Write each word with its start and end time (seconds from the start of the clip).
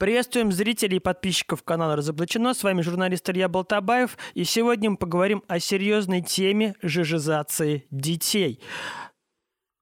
Приветствуем 0.00 0.50
зрителей 0.50 0.96
и 0.96 0.98
подписчиков 0.98 1.62
канала 1.62 1.94
«Разоблачено». 1.94 2.54
С 2.54 2.62
вами 2.62 2.80
журналист 2.80 3.28
Илья 3.28 3.50
Болтабаев. 3.50 4.16
И 4.32 4.44
сегодня 4.44 4.92
мы 4.92 4.96
поговорим 4.96 5.44
о 5.46 5.60
серьезной 5.60 6.22
теме 6.22 6.74
жижизации 6.80 7.86
детей. 7.90 8.62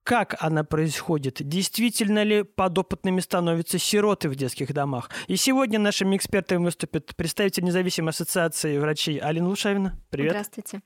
Как 0.03 0.35
она 0.41 0.65
происходит? 0.65 1.37
Действительно 1.39 2.23
ли 2.23 2.43
подопытными 2.43 3.21
становятся 3.21 3.79
сироты 3.79 4.27
в 4.27 4.35
детских 4.35 4.73
домах? 4.73 5.09
И 5.27 5.37
сегодня 5.37 5.79
нашими 5.79 6.17
экспертами 6.17 6.65
выступит 6.65 7.15
представитель 7.15 7.63
независимой 7.63 8.09
ассоциации 8.09 8.77
врачей 8.77 9.19
Алина 9.19 9.47
Лушавина. 9.47 10.01
Привет. 10.09 10.31
Здравствуйте. 10.31 10.81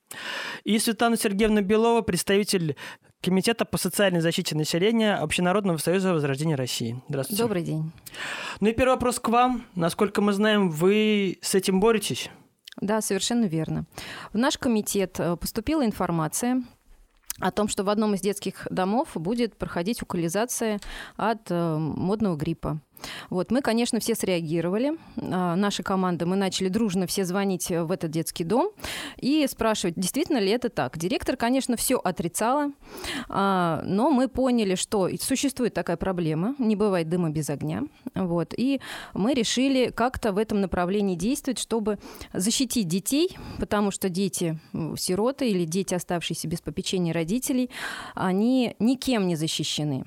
И 0.62 0.78
Светлана 0.78 1.16
Сергеевна 1.16 1.60
Белова, 1.60 2.02
представитель 2.02 2.76
Комитета 3.24 3.64
по 3.64 3.78
социальной 3.78 4.20
защите 4.20 4.54
населения 4.54 5.14
Общенародного 5.14 5.78
союза 5.78 6.12
Возрождения 6.12 6.56
России. 6.56 7.00
Здравствуйте. 7.08 7.42
Добрый 7.42 7.62
день. 7.62 7.90
Ну 8.60 8.68
и 8.68 8.72
первый 8.74 8.96
вопрос 8.96 9.18
к 9.18 9.30
вам. 9.30 9.64
Насколько 9.74 10.20
мы 10.20 10.34
знаем, 10.34 10.68
вы 10.68 11.38
с 11.40 11.54
этим 11.54 11.80
боретесь? 11.80 12.28
Да, 12.82 13.00
совершенно 13.00 13.46
верно. 13.46 13.86
В 14.34 14.36
наш 14.36 14.58
комитет 14.58 15.18
э, 15.20 15.36
поступила 15.36 15.86
информация 15.86 16.64
о 17.40 17.50
том, 17.50 17.68
что 17.68 17.82
в 17.82 17.88
одном 17.88 18.14
из 18.14 18.20
детских 18.20 18.68
домов 18.70 19.08
будет 19.14 19.56
проходить 19.56 20.02
укализация 20.02 20.78
от 21.16 21.50
э, 21.50 21.76
модного 21.78 22.36
гриппа. 22.36 22.82
Вот, 23.30 23.50
мы, 23.50 23.60
конечно, 23.60 24.00
все 24.00 24.14
среагировали. 24.14 24.92
А, 25.16 25.56
наша 25.56 25.82
команда, 25.82 26.26
мы 26.26 26.36
начали 26.36 26.68
дружно 26.68 27.06
все 27.06 27.24
звонить 27.24 27.68
в 27.70 27.90
этот 27.90 28.10
детский 28.10 28.44
дом 28.44 28.70
и 29.16 29.46
спрашивать, 29.48 29.94
действительно 29.96 30.38
ли 30.38 30.50
это 30.50 30.68
так. 30.68 30.98
Директор, 30.98 31.36
конечно, 31.36 31.76
все 31.76 31.96
отрицала, 31.96 32.72
а, 33.28 33.82
но 33.84 34.10
мы 34.10 34.28
поняли, 34.28 34.74
что 34.74 35.08
существует 35.20 35.74
такая 35.74 35.96
проблема, 35.96 36.54
не 36.58 36.76
бывает 36.76 37.08
дыма 37.08 37.30
без 37.30 37.50
огня. 37.50 37.82
Вот, 38.14 38.54
и 38.56 38.80
мы 39.12 39.34
решили 39.34 39.90
как-то 39.90 40.32
в 40.32 40.38
этом 40.38 40.60
направлении 40.60 41.14
действовать, 41.14 41.58
чтобы 41.58 41.98
защитить 42.32 42.88
детей, 42.88 43.36
потому 43.58 43.90
что 43.90 44.08
дети 44.08 44.58
сироты 44.96 45.48
или 45.50 45.64
дети, 45.64 45.94
оставшиеся 45.94 46.48
без 46.48 46.60
попечения 46.60 47.12
родителей, 47.12 47.70
они 48.14 48.76
никем 48.78 49.26
не 49.26 49.36
защищены. 49.36 50.04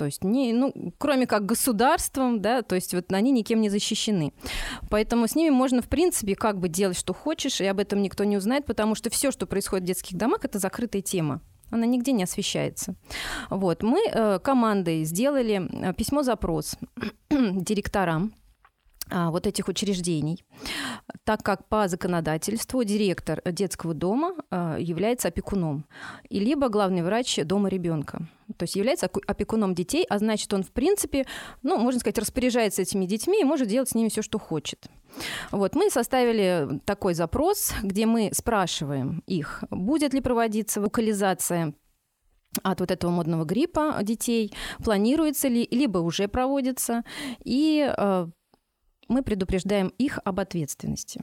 То 0.00 0.06
есть, 0.06 0.24
не, 0.24 0.54
ну, 0.54 0.72
кроме 0.96 1.26
как 1.26 1.44
государством, 1.44 2.40
да, 2.40 2.62
то 2.62 2.74
есть 2.74 2.94
вот 2.94 3.12
они 3.12 3.32
никем 3.32 3.60
не 3.60 3.68
защищены. 3.68 4.32
Поэтому 4.88 5.28
с 5.28 5.34
ними 5.34 5.50
можно, 5.50 5.82
в 5.82 5.90
принципе, 5.90 6.34
как 6.34 6.58
бы 6.58 6.70
делать, 6.70 6.98
что 6.98 7.12
хочешь, 7.12 7.60
и 7.60 7.66
об 7.66 7.80
этом 7.80 8.00
никто 8.00 8.24
не 8.24 8.38
узнает, 8.38 8.64
потому 8.64 8.94
что 8.94 9.10
все, 9.10 9.30
что 9.30 9.44
происходит 9.44 9.84
в 9.84 9.86
детских 9.88 10.16
домах, 10.16 10.46
это 10.46 10.58
закрытая 10.58 11.02
тема 11.02 11.42
она 11.72 11.86
нигде 11.86 12.10
не 12.10 12.24
освещается. 12.24 12.96
Вот. 13.48 13.84
Мы 13.84 14.00
э, 14.04 14.40
командой 14.40 15.04
сделали 15.04 15.68
э, 15.70 15.94
письмо-запрос 15.94 16.76
директорам 17.30 18.32
вот 19.10 19.46
этих 19.46 19.68
учреждений, 19.68 20.44
так 21.24 21.42
как 21.42 21.68
по 21.68 21.88
законодательству 21.88 22.84
директор 22.84 23.42
детского 23.44 23.94
дома 23.94 24.34
а, 24.50 24.76
является 24.78 25.28
опекуном, 25.28 25.86
и 26.28 26.38
либо 26.38 26.68
главный 26.68 27.02
врач 27.02 27.38
дома 27.44 27.68
ребенка. 27.68 28.28
То 28.56 28.64
есть 28.64 28.76
является 28.76 29.08
опекуном 29.26 29.74
детей, 29.74 30.04
а 30.08 30.18
значит, 30.18 30.52
он, 30.52 30.62
в 30.62 30.70
принципе, 30.72 31.26
ну, 31.62 31.78
можно 31.78 32.00
сказать, 32.00 32.18
распоряжается 32.18 32.82
этими 32.82 33.06
детьми 33.06 33.40
и 33.40 33.44
может 33.44 33.68
делать 33.68 33.88
с 33.88 33.94
ними 33.94 34.08
все, 34.08 34.22
что 34.22 34.38
хочет. 34.38 34.88
Вот, 35.50 35.74
мы 35.74 35.90
составили 35.90 36.80
такой 36.84 37.14
запрос, 37.14 37.72
где 37.82 38.06
мы 38.06 38.30
спрашиваем 38.32 39.22
их, 39.26 39.64
будет 39.70 40.14
ли 40.14 40.20
проводиться 40.20 40.80
вокализация 40.80 41.74
от 42.62 42.80
вот 42.80 42.90
этого 42.90 43.10
модного 43.10 43.44
гриппа 43.44 43.98
детей, 44.02 44.52
планируется 44.82 45.48
ли, 45.48 45.68
либо 45.70 45.98
уже 45.98 46.26
проводится, 46.26 47.04
и 47.44 47.88
а, 47.96 48.28
мы 49.10 49.22
предупреждаем 49.22 49.92
их 49.98 50.18
об 50.24 50.40
ответственности. 50.40 51.22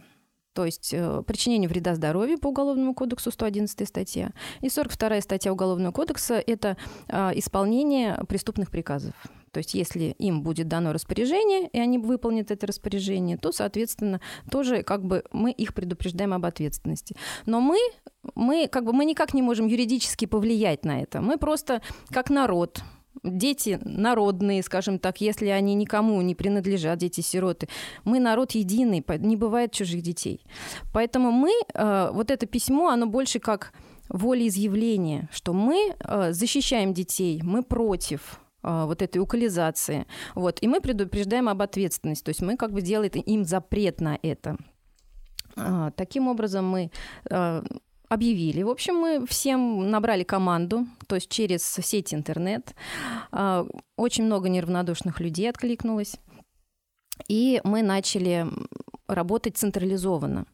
То 0.54 0.66
есть 0.66 0.92
э, 0.92 1.22
причинение 1.26 1.70
вреда 1.70 1.94
здоровью 1.94 2.40
по 2.40 2.48
Уголовному 2.48 2.96
кодексу 2.96 3.30
111 3.30 3.88
статья. 3.88 4.32
И 4.62 4.70
42 4.70 5.22
статья 5.22 5.54
Уголовного 5.54 5.92
кодекса– 5.92 6.44
это 6.48 6.78
э, 7.08 7.32
исполнение 7.36 8.20
преступных 8.28 8.72
приказов. 8.72 9.14
То 9.52 9.60
есть 9.60 9.76
если 9.76 10.16
им 10.18 10.42
будет 10.42 10.68
дано 10.68 10.94
распоряжение, 10.94 11.70
и 11.70 11.80
они 11.80 12.00
выполнят 12.00 12.50
это 12.50 12.66
распоряжение, 12.66 13.38
то, 13.38 13.52
соответственно, 13.52 14.20
тоже 14.50 14.82
как 14.82 15.06
бы 15.06 15.24
мы 15.32 15.52
их 15.52 15.76
предупреждаем 15.76 16.34
об 16.34 16.46
ответственности. 16.46 17.16
Но 17.46 17.62
мы, 17.62 17.78
мы, 18.34 18.68
как 18.68 18.84
бы, 18.84 18.94
мы 18.94 19.06
никак 19.06 19.36
не 19.36 19.44
можем 19.44 19.68
юридически 19.68 20.26
повлиять 20.26 20.86
на 20.86 21.02
это. 21.02 21.22
Мы 21.22 21.38
просто 21.38 21.84
как 22.10 22.32
народ, 22.32 22.82
дети 23.24 23.80
народные, 23.84 24.64
скажем 24.64 25.00
так, 25.00 25.22
если 25.22 25.48
они 25.48 25.76
никому 25.76 26.22
не 26.22 26.36
принадлежат, 26.36 27.00
дети-сироты. 27.00 27.68
Мы 28.04 28.20
народ 28.20 28.52
единый, 28.52 29.04
не 29.20 29.36
бывает 29.36 29.72
чужих 29.72 30.02
детей. 30.02 30.42
Поэтому 30.94 31.32
мы, 31.32 31.52
э, 31.74 32.10
вот 32.14 32.32
это 32.32 32.46
письмо, 32.46 32.90
оно 32.90 33.06
больше 33.06 33.40
как 33.40 33.74
волеизъявление, 34.10 35.28
что 35.32 35.54
мы 35.54 35.96
э, 36.00 36.32
защищаем 36.32 36.94
детей, 36.94 37.42
мы 37.44 37.64
против 37.64 38.40
э, 38.64 38.86
вот 38.86 39.02
этой 39.02 39.20
укализации. 39.20 40.06
Вот, 40.36 40.60
и 40.62 40.68
мы 40.68 40.82
предупреждаем 40.82 41.50
об 41.50 41.62
ответственности. 41.62 42.24
То 42.24 42.30
есть 42.30 42.42
мы 42.42 42.58
как 42.58 42.72
бы 42.72 42.82
делаем 42.82 43.12
им 43.12 43.44
запрет 43.46 44.02
на 44.02 44.18
это. 44.22 44.58
Таким 45.96 46.28
образом, 46.28 46.68
мы 46.70 46.92
объявили. 48.10 48.64
В 48.64 48.70
общем, 48.70 48.96
мы 48.96 49.26
всем 49.28 49.90
набрали 49.90 50.24
команду, 50.24 50.86
то 51.08 51.16
есть 51.16 51.30
через 51.30 51.64
сеть 51.64 52.14
интернет. 52.14 52.74
А, 53.32 53.66
очень 53.96 54.24
много 54.26 54.50
неравнодушных 54.50 55.20
людей 55.20 55.50
откликнулось. 55.50 56.16
И 57.28 57.62
мы 57.64 57.84
начали 57.84 58.48
работать 59.08 59.58
централизованно. 59.58 60.46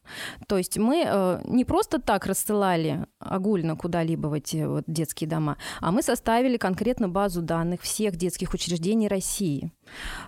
То 0.46 0.58
есть 0.58 0.78
мы 0.78 1.04
э, 1.06 1.40
не 1.44 1.64
просто 1.64 2.00
так 2.00 2.26
рассылали 2.26 3.06
огульно 3.18 3.76
куда-либо 3.76 4.28
в 4.28 4.32
эти 4.32 4.64
вот 4.64 4.84
детские 4.86 5.28
дома, 5.28 5.56
а 5.80 5.90
мы 5.90 6.02
составили 6.02 6.56
конкретно 6.56 7.08
базу 7.08 7.42
данных 7.42 7.82
всех 7.82 8.16
детских 8.16 8.54
учреждений 8.54 9.08
России. 9.08 9.72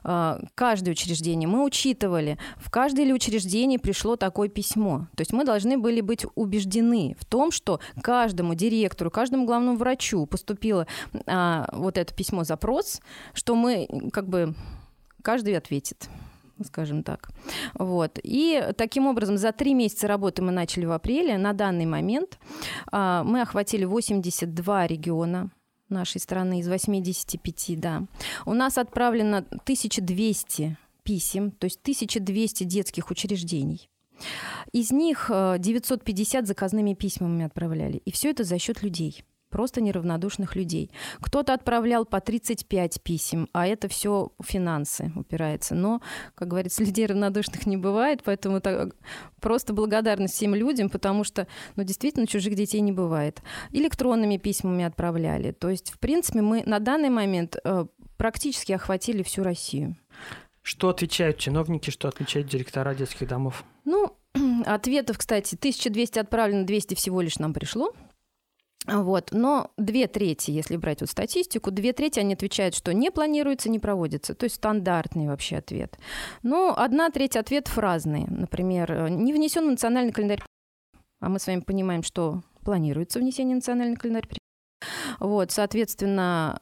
Э, 0.05 0.41
каждое 0.55 0.91
учреждение 0.91 1.49
мы 1.49 1.65
учитывали, 1.65 2.39
в 2.57 2.71
каждое 2.71 3.05
ли 3.05 3.15
учреждение 3.15 3.79
пришло 3.79 4.17
такое 4.17 4.49
письмо. 4.49 5.07
То 5.17 5.21
есть 5.21 5.33
мы 5.33 5.45
должны 5.45 5.79
были 5.79 6.01
быть 6.01 6.27
убеждены 6.35 7.17
в 7.19 7.25
том, 7.25 7.53
что 7.53 7.81
каждому 8.03 8.55
директору, 8.55 9.11
каждому 9.11 9.47
главному 9.47 9.77
врачу 9.77 10.27
поступило 10.27 10.87
э, 11.13 11.65
вот 11.73 11.97
это 11.97 12.13
письмо-запрос, 12.13 13.01
что 13.35 13.55
мы 13.55 13.89
как 14.13 14.29
бы 14.29 14.55
каждый 15.27 15.57
ответит 15.57 16.09
скажем 16.65 17.03
так. 17.03 17.29
Вот. 17.75 18.19
И 18.23 18.63
таким 18.79 19.07
образом 19.07 19.37
за 19.37 19.53
три 19.53 19.75
месяца 19.75 20.07
работы 20.07 20.41
мы 20.41 20.53
начали 20.53 20.87
в 20.87 20.93
апреле. 20.93 21.37
На 21.37 21.53
данный 21.53 21.85
момент 21.85 22.39
а, 22.91 23.25
мы 23.25 23.43
охватили 23.43 23.85
82 23.85 24.87
региона 24.87 25.51
нашей 25.91 26.19
страны 26.19 26.61
из 26.61 26.69
85, 26.69 27.79
да. 27.79 28.05
У 28.47 28.55
нас 28.55 28.79
отправлено 28.79 29.39
1200 29.39 30.79
писем, 31.03 31.51
то 31.51 31.67
есть 31.67 31.81
1200 31.83 32.65
детских 32.65 33.11
учреждений. 33.11 33.91
Из 34.73 34.93
них 34.93 35.27
950 35.29 36.43
а, 36.43 36.47
заказными 36.47 36.95
письмами 36.95 37.45
отправляли. 37.45 37.99
И 38.07 38.11
все 38.13 38.31
это 38.31 38.45
за 38.45 38.59
счет 38.59 38.83
людей 38.83 39.25
просто 39.51 39.81
неравнодушных 39.81 40.57
людей. 40.57 40.91
Кто-то 41.21 41.55
отправлял 41.55 42.05
по 42.05 42.21
35 42.21 43.03
писем, 43.03 43.49
а 43.53 43.67
это 43.67 43.89
все 43.89 44.33
финансы 44.43 45.13
упирается. 45.15 45.75
Но, 45.75 46.01
как 46.35 46.49
говорится, 46.49 46.85
людей 46.85 47.07
равнодушных 47.07 47.67
не 47.67 47.77
бывает, 47.77 48.23
поэтому 48.25 48.61
так, 48.61 48.95
просто 49.41 49.73
благодарность 49.73 50.35
всем 50.35 50.55
людям, 50.55 50.89
потому 50.91 51.25
что, 51.25 51.47
ну, 51.77 51.85
действительно, 51.85 52.27
чужих 52.27 52.55
детей 52.55 52.81
не 52.81 52.93
бывает. 52.93 53.43
Электронными 53.73 54.37
письмами 54.37 54.85
отправляли. 54.85 55.53
То 55.53 55.71
есть, 55.71 55.91
в 55.91 55.99
принципе, 55.99 56.43
мы 56.43 56.63
на 56.67 56.79
данный 56.79 57.11
момент 57.11 57.57
э, 57.65 57.87
практически 58.17 58.73
охватили 58.73 59.23
всю 59.23 59.43
Россию. 59.43 59.97
Что 60.63 60.89
отвечают 60.89 61.39
чиновники, 61.39 61.91
что 61.91 62.09
отвечают 62.09 62.49
директора 62.49 62.95
детских 62.95 63.29
домов? 63.29 63.65
Ну, 63.85 64.17
ответов, 64.67 65.19
кстати, 65.19 65.55
1200 65.55 66.19
отправлено, 66.19 66.67
200 66.67 66.95
всего 66.95 67.21
лишь 67.21 67.39
нам 67.39 67.55
пришло. 67.55 67.93
Вот. 68.87 69.31
Но 69.33 69.71
две 69.77 70.07
трети, 70.07 70.51
если 70.51 70.77
брать 70.77 71.01
вот 71.01 71.11
статистику, 71.11 71.71
две 71.71 71.93
трети 71.93 72.21
они 72.21 72.35
отвечают, 72.35 72.75
что 72.75 72.95
не 72.95 73.11
планируется, 73.11 73.69
не 73.69 73.79
проводится. 73.79 74.35
То 74.35 74.45
есть 74.45 74.57
стандартный 74.57 75.29
вообще 75.29 75.57
ответ. 75.57 75.99
Но 76.43 76.75
одна 76.77 77.11
треть 77.11 77.37
ответов 77.37 77.77
разные. 77.79 78.27
Например, 78.29 79.09
не 79.11 79.33
внесен 79.33 79.67
в 79.67 79.71
национальный 79.71 80.13
календарь. 80.13 80.43
А 81.21 81.29
мы 81.29 81.39
с 81.39 81.47
вами 81.47 81.61
понимаем, 81.61 82.03
что 82.03 82.43
планируется 82.63 83.19
внесение 83.19 83.55
в 83.55 83.59
национальный 83.59 83.97
календарь. 83.97 84.29
Вот, 85.19 85.51
соответственно, 85.51 86.61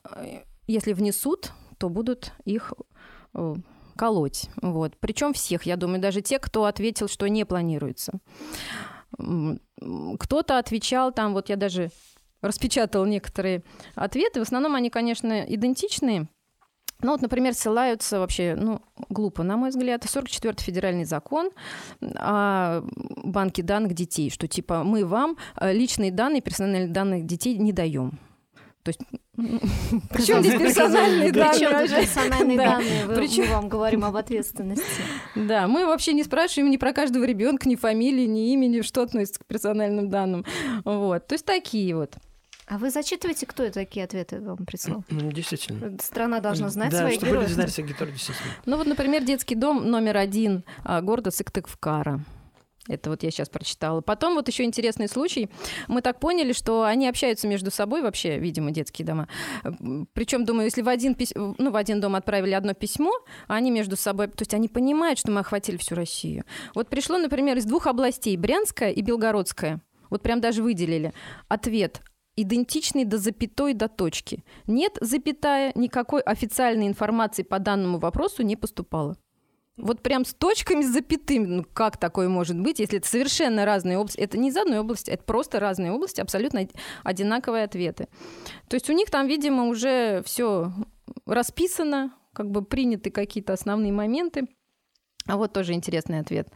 если 0.67 0.93
внесут, 0.93 1.53
то 1.79 1.89
будут 1.89 2.33
их 2.45 2.73
э, 3.35 3.55
колоть. 3.97 4.49
Вот. 4.63 4.97
Причем 4.99 5.33
всех, 5.33 5.65
я 5.65 5.77
думаю, 5.77 6.01
даже 6.01 6.21
те, 6.21 6.39
кто 6.39 6.65
ответил, 6.65 7.09
что 7.09 7.29
не 7.29 7.45
планируется. 7.45 8.21
Кто-то 9.17 10.59
отвечал 10.59 11.13
там, 11.13 11.35
вот 11.35 11.49
я 11.49 11.57
даже 11.57 11.91
распечатал 12.45 13.05
некоторые 13.05 13.63
ответы. 13.95 14.41
В 14.41 14.43
основном 14.43 14.75
они, 14.75 14.91
конечно, 14.91 15.43
идентичные. 15.43 16.29
Ну 17.03 17.11
вот, 17.11 17.21
например, 17.21 17.55
ссылаются 17.55 18.19
вообще, 18.19 18.55
ну, 18.57 18.81
глупо, 19.09 19.43
на 19.43 19.57
мой 19.57 19.71
взгляд, 19.71 20.05
44-й 20.05 20.63
федеральный 20.63 21.05
закон 21.05 21.51
о 22.01 22.83
банке 23.23 23.63
данных 23.63 23.95
детей, 23.95 24.31
что 24.31 24.49
типа 24.49 24.85
мы 24.85 25.05
вам 25.05 25.37
э, 25.61 25.73
личные 25.73 26.11
данные, 26.13 26.41
персональные 26.41 26.89
данные 26.89 27.23
детей 27.23 27.59
не 27.59 27.73
даем. 27.73 28.19
То 28.85 28.91
есть, 28.91 29.01
причем 30.11 30.41
здесь 30.43 30.61
персональные 30.61 31.33
данные? 31.33 31.69
Причем 31.69 32.01
персональные 32.01 32.59
данные? 32.59 33.07
Мы 33.07 33.47
вам 33.49 33.69
говорим 33.69 34.05
об 34.05 34.17
ответственности. 34.17 34.85
Да, 35.35 35.67
мы 35.67 35.87
вообще 35.87 36.13
не 36.13 36.23
спрашиваем 36.23 36.71
ни 36.71 36.77
про 36.77 36.93
каждого 36.93 37.25
ребенка, 37.25 37.69
ни 37.69 37.77
фамилии, 37.77 38.27
ни 38.27 38.53
имени, 38.53 38.83
что 38.83 39.03
относится 39.03 39.41
к 39.41 39.47
персональным 39.47 40.11
данным. 40.11 40.45
Вот, 40.85 41.27
то 41.27 41.35
есть 41.35 41.47
такие 41.47 41.97
вот. 41.97 42.17
А 42.67 42.79
вы 42.79 42.91
зачитываете, 42.91 43.47
кто 43.47 43.69
такие 43.71 44.05
ответы 44.05 44.41
вам 44.41 44.65
прислал? 44.65 45.05
Ну, 45.11 45.31
действительно. 45.31 45.97
Страна 46.01 46.41
должна 46.41 46.71
знать 46.71 46.91
да, 46.91 46.99
своих 46.99 47.17
чтобы 47.17 47.33
героев. 47.33 47.49
люди 47.49 47.55
знали 47.55 47.69
своих 47.69 47.91
героев, 47.91 48.13
действительно. 48.13 48.51
Ну 48.65 48.77
вот, 48.79 48.87
например, 48.87 49.25
детский 49.25 49.55
дом 49.55 49.91
номер 49.91 50.17
один 50.17 50.65
а, 50.83 51.03
города 51.03 51.31
Сыктывкара. 51.31 52.25
Это 52.87 53.09
вот 53.09 53.23
я 53.23 53.31
сейчас 53.31 53.49
прочитала. 53.49 54.03
Потом 54.03 54.35
вот 54.35 54.47
еще 54.49 54.65
интересный 54.65 55.09
случай. 55.09 55.49
Мы 55.89 56.03
так 56.03 56.21
поняли, 56.21 56.53
что 56.53 56.85
они 56.85 57.09
общаются 57.09 57.49
между 57.49 57.71
собой 57.71 58.03
вообще, 58.03 58.39
видимо, 58.39 58.73
детские 58.73 59.07
дома. 59.07 59.29
Причем, 60.13 60.45
думаю, 60.45 60.67
если 60.67 60.83
в 60.83 60.89
один, 60.89 61.15
пись... 61.15 61.33
ну, 61.35 61.71
в 61.71 61.77
один 61.77 62.01
дом 62.01 62.15
отправили 62.15 62.53
одно 62.53 62.75
письмо, 62.75 63.13
они 63.47 63.71
между 63.71 63.97
собой... 63.97 64.29
То 64.29 64.43
есть 64.43 64.53
они 64.53 64.69
понимают, 64.69 65.19
что 65.19 65.31
мы 65.31 65.41
охватили 65.41 65.79
всю 65.79 65.95
Россию. 65.95 66.45
Вот 66.75 66.89
пришло, 66.89 67.17
например, 67.17 67.57
из 67.57 67.65
двух 67.65 67.87
областей, 67.87 68.37
Брянская 68.37 68.91
и 68.91 69.01
Белгородская. 69.01 69.81
Вот 70.11 70.23
прям 70.23 70.41
даже 70.43 70.63
выделили. 70.63 71.15
Ответ 71.49 72.03
идентичный 72.37 73.05
до 73.05 73.19
запятой 73.19 73.75
до 73.75 73.89
точки. 73.89 74.45
Нет, 74.67 74.99
запятая, 75.01 75.73
никакой 75.75 76.23
официальной 76.23 76.87
информации 76.87 77.43
по 77.43 77.59
данному 77.59 77.99
вопросу 77.99 78.43
не 78.43 78.57
поступало. 78.57 79.17
Вот 79.77 80.03
прям 80.03 80.25
с 80.25 80.35
точками, 80.35 80.83
с 80.83 80.93
запятыми. 80.93 81.47
Ну, 81.47 81.65
как 81.73 81.97
такое 81.97 82.29
может 82.29 82.59
быть, 82.59 82.79
если 82.79 82.99
это 82.99 83.09
совершенно 83.09 83.65
разные 83.65 83.99
области? 83.99 84.21
Это 84.21 84.39
не 84.39 84.51
из 84.51 84.57
одной 84.57 84.79
области, 84.79 85.11
это 85.11 85.25
просто 85.25 85.59
разные 85.59 85.91
области, 85.91 86.21
абсолютно 86.21 86.69
одинаковые 87.03 87.65
ответы. 87.65 88.07
То 88.69 88.75
есть 88.75 88.89
у 88.89 88.93
них 88.93 89.11
там, 89.11 89.27
видимо, 89.27 89.65
уже 89.65 90.23
все 90.25 90.73
расписано, 91.27 92.15
как 92.33 92.51
бы 92.51 92.65
приняты 92.65 93.11
какие-то 93.11 93.53
основные 93.53 93.93
моменты. 93.93 94.47
А 95.27 95.39
вот 95.39 95.55
тоже 95.55 95.73
интересный 95.73 96.21
ответ. 96.21 96.49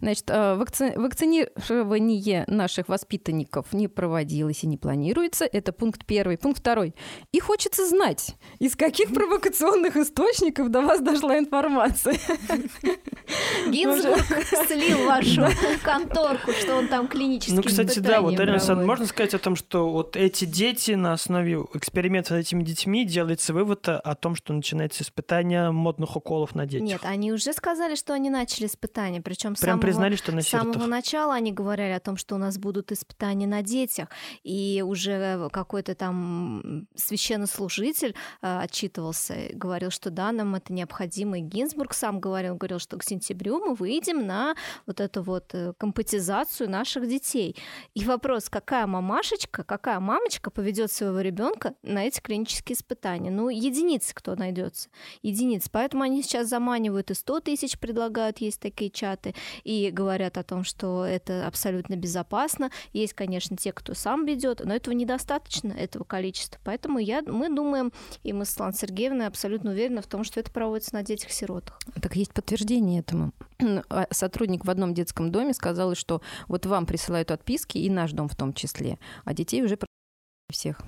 Значит, 0.00 0.24
э, 0.30 0.56
вакци... 0.56 0.92
вакцинирование 0.96 2.44
наших 2.48 2.88
воспитанников 2.88 3.72
не 3.72 3.86
проводилось 3.86 4.64
и 4.64 4.66
не 4.66 4.76
планируется. 4.76 5.44
Это 5.44 5.72
пункт 5.72 6.04
первый. 6.04 6.36
Пункт 6.36 6.58
второй. 6.58 6.96
И 7.30 7.38
хочется 7.38 7.86
знать, 7.86 8.34
из 8.58 8.74
каких 8.74 9.14
провокационных 9.14 9.96
источников 9.96 10.70
до 10.70 10.82
вас 10.82 11.00
дошла 11.00 11.38
информация. 11.38 12.18
Гинзбург 13.68 14.24
слил 14.66 15.06
вашу 15.06 15.46
конторку, 15.84 16.50
что 16.50 16.76
он 16.76 16.88
там 16.88 17.06
клинически 17.06 17.54
Ну, 17.54 17.62
кстати, 17.62 18.00
да, 18.00 18.20
вот, 18.20 18.38
Александр, 18.40 18.84
можно 18.84 19.06
сказать 19.06 19.34
о 19.34 19.38
том, 19.38 19.54
что 19.54 19.88
вот 19.90 20.16
эти 20.16 20.46
дети 20.46 20.92
на 20.92 21.12
основе 21.12 21.64
эксперимента 21.74 22.34
с 22.34 22.38
этими 22.38 22.64
детьми 22.64 23.04
делается 23.04 23.52
вывод 23.52 23.88
о 23.88 24.14
том, 24.16 24.34
что 24.34 24.52
начинается 24.52 25.04
испытание 25.04 25.70
модных 25.70 26.16
уколов 26.16 26.56
на 26.56 26.66
детях. 26.66 26.88
Нет, 26.88 27.00
они 27.04 27.32
уже 27.32 27.52
сказали, 27.52 27.94
что 27.94 28.15
они 28.16 28.30
начали 28.30 28.66
испытания, 28.66 29.20
причем 29.20 29.56
с 29.56 29.60
Прям 29.60 29.74
самого, 29.74 29.82
признали, 29.82 30.16
что 30.16 30.40
с 30.40 30.48
самого 30.48 30.86
начала 30.86 31.34
они 31.34 31.52
говорили 31.52 31.92
о 31.92 32.00
том, 32.00 32.16
что 32.16 32.34
у 32.34 32.38
нас 32.38 32.58
будут 32.58 32.92
испытания 32.92 33.46
на 33.46 33.62
детях, 33.62 34.08
и 34.42 34.82
уже 34.84 35.48
какой-то 35.52 35.94
там 35.94 36.86
священнослужитель 36.94 38.14
э, 38.42 38.58
отчитывался, 38.60 39.36
говорил, 39.52 39.90
что 39.90 40.10
да, 40.10 40.32
нам 40.32 40.54
это 40.54 40.72
необходимо, 40.72 41.38
и 41.38 41.42
Гинзбург 41.42 41.94
сам 41.94 42.20
говорил, 42.20 42.56
говорил, 42.56 42.78
что 42.78 42.96
к 42.96 43.04
сентябрю 43.04 43.58
мы 43.58 43.74
выйдем 43.74 44.26
на 44.26 44.54
вот 44.86 45.00
эту 45.00 45.22
вот 45.22 45.54
э, 45.54 45.72
компатизацию 45.78 46.70
наших 46.70 47.08
детей. 47.08 47.56
И 47.94 48.04
вопрос, 48.04 48.48
какая 48.48 48.86
мамашечка, 48.86 49.64
какая 49.64 50.00
мамочка 50.00 50.50
поведет 50.50 50.90
своего 50.90 51.20
ребенка 51.20 51.74
на 51.82 52.04
эти 52.04 52.20
клинические 52.20 52.76
испытания? 52.76 53.30
Ну, 53.30 53.48
единицы 53.48 54.14
кто 54.14 54.34
найдется, 54.34 54.88
единицы. 55.22 55.68
Поэтому 55.70 56.02
они 56.02 56.22
сейчас 56.22 56.48
заманивают 56.48 57.10
и 57.10 57.14
100 57.14 57.40
тысяч 57.40 57.78
предлагают, 58.06 58.38
есть 58.38 58.60
такие 58.60 58.90
чаты, 58.90 59.34
и 59.64 59.90
говорят 59.90 60.38
о 60.38 60.42
том, 60.42 60.64
что 60.64 61.04
это 61.04 61.46
абсолютно 61.46 61.96
безопасно. 61.96 62.70
Есть, 62.92 63.14
конечно, 63.14 63.56
те, 63.56 63.72
кто 63.72 63.94
сам 63.94 64.24
ведет, 64.26 64.60
но 64.64 64.74
этого 64.74 64.94
недостаточно, 64.94 65.72
этого 65.72 66.04
количества. 66.04 66.60
Поэтому 66.64 66.98
я, 66.98 67.22
мы 67.22 67.48
думаем, 67.48 67.92
и 68.22 68.32
мы 68.32 68.44
с 68.44 68.50
Светланой 68.50 68.74
Сергеевной 68.74 69.26
абсолютно 69.26 69.70
уверены 69.72 70.02
в 70.02 70.06
том, 70.06 70.24
что 70.24 70.40
это 70.40 70.50
проводится 70.50 70.94
на 70.94 71.02
детях-сиротах. 71.02 71.78
Так 72.00 72.16
есть 72.16 72.32
подтверждение 72.32 73.00
этому. 73.00 73.32
А 73.90 74.06
Сотрудник 74.10 74.64
в 74.64 74.70
одном 74.70 74.94
детском 74.94 75.32
доме 75.32 75.52
сказал, 75.52 75.94
что 75.94 76.22
вот 76.48 76.66
вам 76.66 76.86
присылают 76.86 77.30
отписки, 77.30 77.78
и 77.78 77.90
наш 77.90 78.12
дом 78.12 78.28
в 78.28 78.36
том 78.36 78.52
числе, 78.52 78.98
а 79.24 79.34
детей 79.34 79.62
уже 79.62 79.78
всех. 80.50 80.80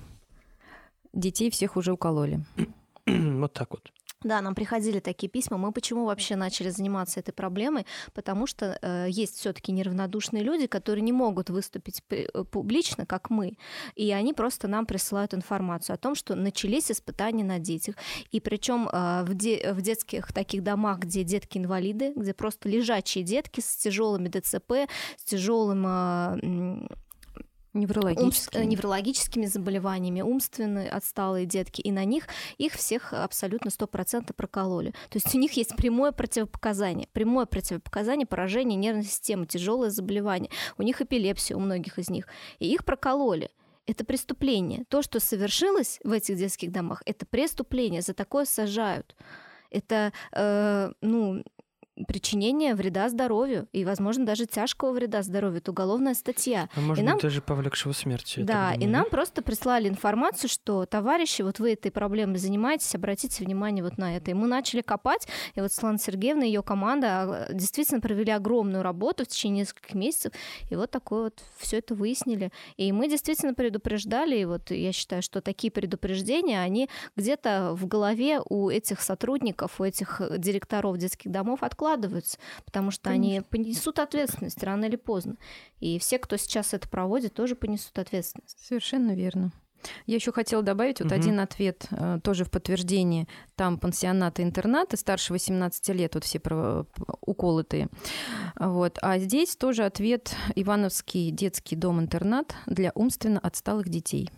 Детей 1.13 1.49
всех 1.49 1.75
уже 1.75 1.91
укололи. 1.91 2.39
Вот 3.05 3.53
так 3.53 3.71
вот. 3.71 3.91
Да, 4.23 4.41
нам 4.41 4.53
приходили 4.53 4.99
такие 4.99 5.29
письма. 5.29 5.57
Мы 5.57 5.71
почему 5.71 6.05
вообще 6.05 6.35
начали 6.35 6.69
заниматься 6.69 7.21
этой 7.21 7.31
проблемой? 7.31 7.85
Потому 8.13 8.47
что 8.47 8.77
э, 8.81 9.05
есть 9.09 9.37
все-таки 9.37 9.71
неравнодушные 9.71 10.43
люди, 10.43 10.67
которые 10.67 11.03
не 11.03 11.13
могут 11.13 11.49
выступить 11.49 12.03
п- 12.03 12.27
публично, 12.51 13.05
как 13.05 13.29
мы. 13.29 13.57
И 13.95 14.11
они 14.11 14.33
просто 14.33 14.67
нам 14.67 14.85
присылают 14.85 15.33
информацию 15.33 15.93
о 15.93 15.97
том, 15.97 16.15
что 16.15 16.35
начались 16.35 16.91
испытания 16.91 17.45
на 17.45 17.59
детях. 17.59 17.95
И 18.31 18.41
причем 18.41 18.89
э, 18.91 19.23
в, 19.23 19.33
де- 19.35 19.71
в 19.71 19.81
детских 19.81 20.33
таких 20.33 20.63
домах, 20.63 20.99
где 20.99 21.23
детки 21.23 21.57
инвалиды, 21.57 22.11
где 22.13 22.33
просто 22.33 22.67
лежачие 22.67 23.23
детки 23.23 23.61
с 23.61 23.77
тяжелыми 23.77 24.27
ДЦП, 24.27 24.89
с 25.15 25.23
тяжелым 25.23 25.85
э, 25.87 26.87
Неврологическими. 27.73 28.61
э, 28.61 28.65
неврологическими 28.65 29.45
заболеваниями, 29.45 30.21
умственные 30.21 30.89
отсталые 30.89 31.45
детки, 31.45 31.81
и 31.81 31.91
на 31.91 32.03
них 32.03 32.27
их 32.57 32.73
всех 32.73 33.13
абсолютно 33.13 33.69
100% 33.69 34.33
прокололи. 34.33 34.91
То 35.09 35.17
есть 35.17 35.33
у 35.35 35.37
них 35.37 35.53
есть 35.53 35.75
прямое 35.75 36.11
противопоказание, 36.11 37.07
прямое 37.13 37.45
противопоказание 37.45 38.25
поражения 38.25 38.75
нервной 38.75 39.03
системы, 39.03 39.45
тяжелое 39.45 39.91
заболевание. 39.91 40.49
У 40.77 40.83
них 40.83 41.01
эпилепсия 41.01 41.55
у 41.55 41.59
многих 41.59 41.99
из 41.99 42.09
них, 42.09 42.27
и 42.57 42.73
их 42.73 42.85
прокололи. 42.85 43.51
Это 43.85 44.05
преступление. 44.05 44.83
То, 44.87 45.01
что 45.01 45.19
совершилось 45.19 45.99
в 46.03 46.11
этих 46.11 46.37
детских 46.37 46.71
домах, 46.71 47.01
это 47.05 47.25
преступление. 47.25 48.01
За 48.01 48.13
такое 48.13 48.45
сажают. 48.45 49.15
Это, 49.71 50.11
э, 50.31 50.91
ну, 51.01 51.43
причинение 52.07 52.75
вреда 52.75 53.09
здоровью 53.09 53.67
и, 53.71 53.85
возможно, 53.85 54.25
даже 54.25 54.45
тяжкого 54.45 54.91
вреда 54.91 55.21
здоровью. 55.21 55.59
Это 55.59 55.71
уголовная 55.71 56.13
статья. 56.13 56.69
А 56.75 56.81
может 56.81 56.99
И 56.99 57.01
быть, 57.01 57.09
нам- 57.09 57.19
даже 57.19 57.41
повлекшего 57.41 57.93
смерти. 57.93 58.39
Да, 58.41 58.73
и 58.73 58.85
нам 58.85 59.05
просто 59.09 59.41
прислали 59.41 59.89
информацию, 59.89 60.49
что, 60.49 60.85
товарищи, 60.85 61.41
вот 61.41 61.59
вы 61.59 61.73
этой 61.73 61.91
проблемой 61.91 62.37
занимаетесь, 62.37 62.93
обратите 62.95 63.43
внимание 63.43 63.83
вот 63.83 63.97
на 63.97 64.15
это. 64.15 64.31
И 64.31 64.33
мы 64.33 64.47
начали 64.47 64.81
копать, 64.81 65.27
и 65.55 65.61
вот 65.61 65.71
Светлана 65.71 65.97
Сергеевна 65.97 66.45
и 66.45 66.47
ее 66.47 66.63
команда 66.63 67.07
а, 67.09 67.53
действительно 67.53 68.01
провели 68.01 68.31
огромную 68.31 68.83
работу 68.83 69.23
в 69.25 69.27
течение 69.27 69.61
нескольких 69.61 69.95
месяцев, 69.95 70.31
и 70.69 70.75
вот 70.75 70.91
такое 70.91 71.23
вот 71.25 71.43
все 71.57 71.77
это 71.79 71.95
выяснили. 71.95 72.51
И 72.77 72.91
мы 72.91 73.07
действительно 73.09 73.53
предупреждали, 73.53 74.37
и 74.37 74.45
вот 74.45 74.71
я 74.71 74.91
считаю, 74.91 75.21
что 75.21 75.41
такие 75.41 75.71
предупреждения, 75.71 76.61
они 76.61 76.89
где-то 77.15 77.73
в 77.75 77.85
голове 77.87 78.39
у 78.49 78.69
этих 78.69 79.01
сотрудников, 79.01 79.79
у 79.79 79.83
этих 79.83 80.21
э, 80.21 80.37
директоров 80.37 80.97
детских 80.97 81.31
домов 81.31 81.61
откладываются, 81.63 81.88
потому 82.65 82.91
что 82.91 83.09
они 83.09 83.41
понесут 83.49 83.99
ответственность 83.99 84.63
рано 84.63 84.85
или 84.85 84.95
поздно. 84.95 85.35
И 85.79 85.97
все, 85.99 86.19
кто 86.19 86.37
сейчас 86.37 86.73
это 86.73 86.87
проводит, 86.89 87.33
тоже 87.33 87.55
понесут 87.55 87.97
ответственность. 87.99 88.57
Совершенно 88.65 89.15
верно. 89.15 89.51
Я 90.05 90.15
еще 90.15 90.33
хотела 90.33 90.61
добавить 90.61 90.99
вот 90.99 91.11
Мгм. 91.11 91.19
один 91.21 91.39
ответ, 91.39 91.87
э, 91.91 92.19
тоже 92.21 92.43
в 92.43 92.51
подтверждение. 92.51 93.27
Там 93.55 93.77
пансионаты, 93.77 94.43
интернаты 94.43 94.97
старше 94.97 95.31
18 95.31 95.93
лет, 95.93 96.15
вот 96.15 96.25
все 96.25 96.37
про- 96.39 96.85
уколотые. 97.21 97.87
Вот. 98.59 98.97
А 99.01 99.19
здесь 99.19 99.55
тоже 99.55 99.85
ответ 99.85 100.35
Ивановский 100.55 101.31
детский 101.31 101.77
дом-интернат 101.77 102.55
для 102.65 102.91
умственно 102.93 103.39
отсталых 103.39 103.87
детей. 103.87 104.29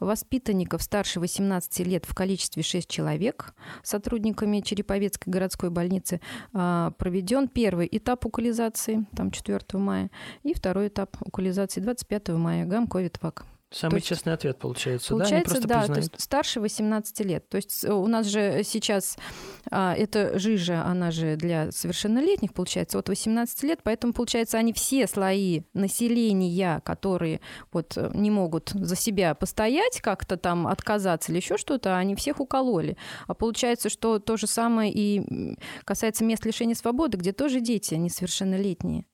Воспитанников 0.00 0.82
старше 0.82 1.20
18 1.20 1.86
лет 1.86 2.04
в 2.06 2.14
количестве 2.14 2.62
6 2.62 2.88
человек 2.88 3.54
сотрудниками 3.82 4.60
Череповецкой 4.60 5.32
городской 5.32 5.70
больницы 5.70 6.20
а, 6.52 6.92
проведен 6.92 7.48
первый 7.48 7.88
этап 7.90 8.26
укализации, 8.26 9.06
там 9.16 9.30
4 9.30 9.60
мая, 9.74 10.10
и 10.42 10.54
второй 10.54 10.88
этап 10.88 11.16
укализации 11.20 11.80
25 11.80 12.30
мая, 12.30 12.64
гам 12.64 12.86
ковид 12.86 13.18
вак. 13.22 13.44
Самый 13.72 13.96
есть- 13.96 14.08
честный 14.08 14.32
ответ 14.32 14.58
получается, 14.58 15.10
Получается, 15.10 15.60
да? 15.60 15.60
Они 15.60 15.62
просто 15.62 15.68
да, 15.68 15.94
то 15.94 16.00
есть 16.00 16.20
старше 16.20 16.60
18 16.60 17.20
лет. 17.20 17.48
То 17.48 17.56
есть 17.56 17.84
э, 17.84 17.92
у 17.92 18.08
нас 18.08 18.26
же 18.26 18.62
сейчас 18.64 19.16
а, 19.70 19.94
эта 19.94 20.36
жижа, 20.40 20.84
она 20.84 21.12
же 21.12 21.36
для 21.36 21.70
совершеннолетних, 21.70 22.52
получается, 22.52 22.98
от 22.98 23.08
18 23.08 23.62
лет, 23.62 23.80
поэтому, 23.84 24.12
получается, 24.12 24.58
они 24.58 24.72
все 24.72 25.06
слои 25.06 25.62
населения, 25.72 26.80
которые 26.84 27.40
вот 27.72 27.96
э, 27.96 28.10
не 28.12 28.32
могут 28.32 28.70
за 28.70 28.96
себя 28.96 29.36
постоять, 29.36 30.00
как-то 30.00 30.36
там 30.36 30.66
отказаться 30.66 31.30
или 31.30 31.38
еще 31.38 31.56
что-то, 31.56 31.96
они 31.96 32.16
всех 32.16 32.40
укололи. 32.40 32.96
А 33.28 33.34
получается, 33.34 33.88
что 33.88 34.18
то 34.18 34.36
же 34.36 34.48
самое 34.48 34.92
и 34.92 35.56
касается 35.84 36.24
мест 36.24 36.44
лишения 36.44 36.74
свободы, 36.74 37.18
где 37.18 37.32
тоже 37.32 37.60
дети 37.60 37.94
несовершеннолетние. 37.94 39.04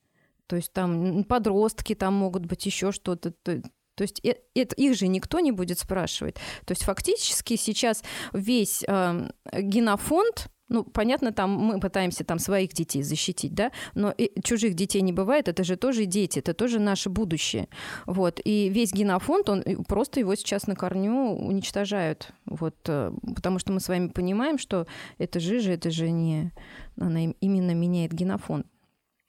То 0.47 0.55
есть 0.55 0.71
там 0.73 1.23
подростки, 1.25 1.93
там 1.93 2.13
могут 2.15 2.45
быть 2.45 2.65
еще 2.65 2.91
что-то. 2.91 3.31
То- 3.31 3.61
то 3.97 4.03
есть 4.03 4.23
э- 4.23 4.37
это, 4.53 4.75
их 4.75 4.95
же 4.95 5.07
никто 5.07 5.39
не 5.39 5.51
будет 5.51 5.79
спрашивать. 5.79 6.35
То 6.65 6.71
есть 6.71 6.83
фактически 6.83 7.55
сейчас 7.55 8.03
весь 8.31 8.83
э, 8.87 9.29
генофонд, 9.51 10.49
ну, 10.69 10.83
понятно, 10.83 11.31
там 11.31 11.51
мы 11.51 11.79
пытаемся 11.79 12.23
там 12.23 12.37
своих 12.39 12.73
детей 12.73 13.01
защитить, 13.01 13.55
да, 13.55 13.71
но 13.95 14.11
и 14.11 14.39
чужих 14.41 14.75
детей 14.75 15.01
не 15.01 15.13
бывает, 15.13 15.47
это 15.47 15.63
же 15.63 15.77
тоже 15.77 16.05
дети, 16.05 16.39
это 16.39 16.53
тоже 16.53 16.79
наше 16.79 17.09
будущее. 17.09 17.69
Вот. 18.05 18.39
И 18.43 18.69
весь 18.69 18.93
генофонд, 18.93 19.49
он 19.49 19.63
просто 19.87 20.19
его 20.19 20.35
сейчас 20.35 20.67
на 20.67 20.75
корню 20.75 21.35
уничтожают. 21.35 22.29
Вот, 22.45 22.75
э, 22.87 23.11
потому 23.35 23.57
что 23.57 23.71
мы 23.73 23.79
с 23.79 23.87
вами 23.87 24.09
понимаем, 24.09 24.59
что 24.59 24.85
это 25.17 25.39
жижа, 25.39 25.71
это 25.71 25.89
же 25.89 26.11
не... 26.11 26.51
Она 26.99 27.23
им- 27.23 27.35
именно 27.41 27.73
меняет 27.73 28.13
генофонд. 28.13 28.67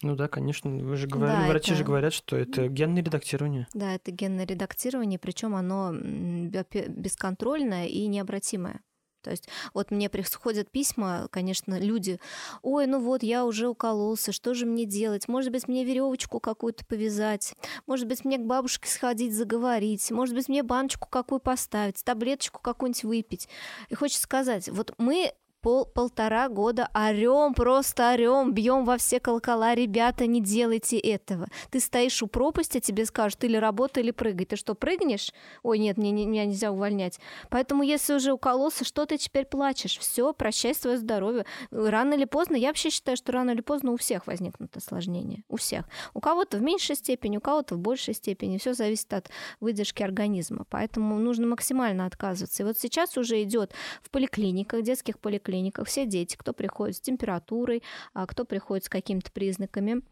Ну 0.02 0.14
да, 0.14 0.28
конечно. 0.28 0.71
Вы 0.71 0.97
же 0.97 1.07
говорили, 1.09 1.43
Да, 1.43 1.49
врачи 1.49 1.71
же 1.75 1.81
это- 1.83 1.85
говорят, 1.85 2.12
что 2.12 2.37
это 2.37 2.69
генное 2.69 3.02
редактирование. 3.02 3.67
Да, 3.75 3.95
это 3.95 4.11
генное 4.12 4.47
редактирование, 4.47 5.19
причем 5.19 5.55
оно 5.57 5.93
бесконтрольное 5.93 7.87
и 7.87 8.07
необратимое. 8.07 8.81
То 9.23 9.31
есть 9.33 9.49
вот 9.75 9.90
мне 9.90 10.09
приходят 10.09 10.71
письма, 10.71 11.26
конечно, 11.33 11.78
люди, 11.78 12.21
ой, 12.62 12.87
ну 12.87 13.00
вот 13.00 13.25
я 13.25 13.45
уже 13.45 13.67
укололся, 13.69 14.31
что 14.31 14.55
же 14.55 14.64
мне 14.64 14.85
делать? 14.87 15.26
Может 15.26 15.50
быть, 15.50 15.67
мне 15.67 15.85
веревочку 15.85 16.38
какую-то 16.38 16.87
повязать? 16.87 17.55
Может 17.87 18.07
быть, 18.07 18.25
мне 18.25 18.38
к 18.38 18.47
бабушке 18.47 18.88
сходить, 18.88 19.35
заговорить? 19.35 20.09
Может 20.12 20.37
быть, 20.37 20.49
мне 20.49 20.62
баночку 20.62 21.09
какую 21.11 21.40
поставить, 21.40 22.02
таблеточку 22.05 22.62
какую-нибудь 22.62 23.05
выпить? 23.05 23.49
И 23.88 23.95
хочется 23.97 24.23
сказать, 24.23 24.69
вот 24.69 24.95
мы 24.99 25.33
пол, 25.61 25.87
полтора 25.87 26.49
года 26.49 26.88
орем, 26.95 27.55
просто 27.55 28.12
орем, 28.12 28.53
бьем 28.53 28.85
во 28.85 28.97
все 28.97 29.21
колокола, 29.21 29.75
ребята, 29.75 30.27
не 30.27 30.41
делайте 30.41 30.99
этого. 30.99 31.49
Ты 31.71 31.81
стоишь 31.81 32.23
у 32.23 32.27
пропасти, 32.27 32.81
тебе 32.81 33.05
скажут 33.07 33.43
или 33.45 33.57
работай, 33.57 34.03
или 34.03 34.11
прыгай. 34.11 34.47
Ты 34.47 34.57
что, 34.57 34.75
прыгнешь? 34.75 35.33
Ой, 35.62 35.79
нет, 35.79 35.97
мне, 35.97 36.11
не- 36.11 36.27
меня 36.27 36.45
нельзя 36.47 36.71
увольнять. 36.71 37.19
Поэтому, 37.50 37.83
если 37.83 38.15
уже 38.15 38.33
укололся, 38.33 38.85
что 38.85 39.07
ты 39.07 39.19
теперь 39.19 39.47
плачешь? 39.47 39.99
Все, 39.99 40.33
прощай 40.33 40.75
свое 40.75 40.99
здоровье. 40.99 41.45
Рано 41.71 42.15
или 42.15 42.25
поздно, 42.25 42.57
я 42.57 42.69
вообще 42.69 42.91
считаю, 42.91 43.17
что 43.17 43.33
рано 43.33 43.50
или 43.50 43.61
поздно 43.61 43.93
у 43.93 43.97
всех 43.97 44.27
возникнут 44.27 44.77
осложнения. 44.77 45.43
У 45.49 45.57
всех. 45.57 45.87
У 46.15 46.21
кого-то 46.21 46.59
в 46.59 46.62
меньшей 46.62 46.97
степени, 46.97 47.37
у 47.37 47.41
кого-то 47.41 47.75
в 47.75 47.79
большей 47.79 48.15
степени. 48.15 48.59
Все 48.59 48.75
зависит 48.75 49.12
от 49.12 49.31
выдержки 49.61 50.03
организма. 50.03 50.65
Поэтому 50.71 51.19
нужно 51.19 51.47
максимально 51.47 52.07
отказываться. 52.07 52.62
И 52.62 52.67
вот 52.67 52.79
сейчас 52.79 53.17
уже 53.17 53.43
идет 53.43 53.73
в 54.03 54.11
поликлиниках, 54.11 54.83
детских 54.83 55.19
поликлиниках, 55.19 55.48
все 55.85 56.07
дети, 56.07 56.37
кто 56.37 56.52
приходит 56.52 56.97
с 56.97 57.00
температурой, 57.00 57.83
а 58.14 58.26
кто 58.26 58.45
приходит 58.45 58.85
с 58.85 58.88
какими-то 58.88 59.33
признаками 59.33 60.02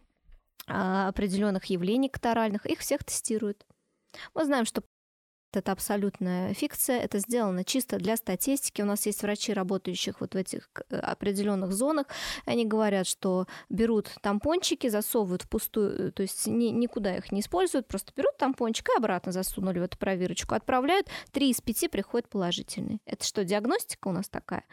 а, 0.66 1.09
определенных 1.09 1.64
явлений 1.66 2.09
катаральных, 2.09 2.66
их 2.66 2.81
всех 2.81 3.05
тестируют. 3.05 3.64
Мы 4.35 4.45
знаем, 4.45 4.64
что 4.64 4.83
это 5.56 5.72
абсолютная 5.72 6.54
фикция, 6.54 7.00
это 7.00 7.18
сделано 7.18 7.64
чисто 7.64 7.98
для 7.98 8.16
статистики. 8.16 8.82
У 8.82 8.84
нас 8.84 9.06
есть 9.06 9.22
врачи, 9.22 9.52
работающих 9.52 10.20
вот 10.20 10.34
в 10.34 10.36
этих 10.36 10.68
э, 10.90 10.98
определенных 10.98 11.72
зонах. 11.72 12.06
Они 12.44 12.64
говорят, 12.64 13.06
что 13.06 13.46
берут 13.68 14.10
тампончики, 14.22 14.88
засовывают 14.88 15.42
в 15.42 15.48
пустую, 15.48 16.08
э, 16.08 16.10
то 16.10 16.22
есть 16.22 16.46
ни- 16.46 16.70
никуда 16.70 17.16
их 17.16 17.32
не 17.32 17.40
используют, 17.40 17.86
просто 17.86 18.12
берут 18.16 18.36
тампончик 18.36 18.88
и 18.90 18.96
обратно 18.96 19.32
засунули 19.32 19.78
в 19.78 19.82
эту 19.82 19.98
проверочку, 19.98 20.54
отправляют, 20.54 21.08
три 21.32 21.50
из 21.50 21.60
пяти 21.60 21.88
приходят 21.88 22.28
положительные. 22.28 22.98
Это 23.06 23.25
что, 23.25 23.44
диагностика 23.44 24.08
у 24.08 24.12
нас 24.12 24.28
такая? 24.28 24.64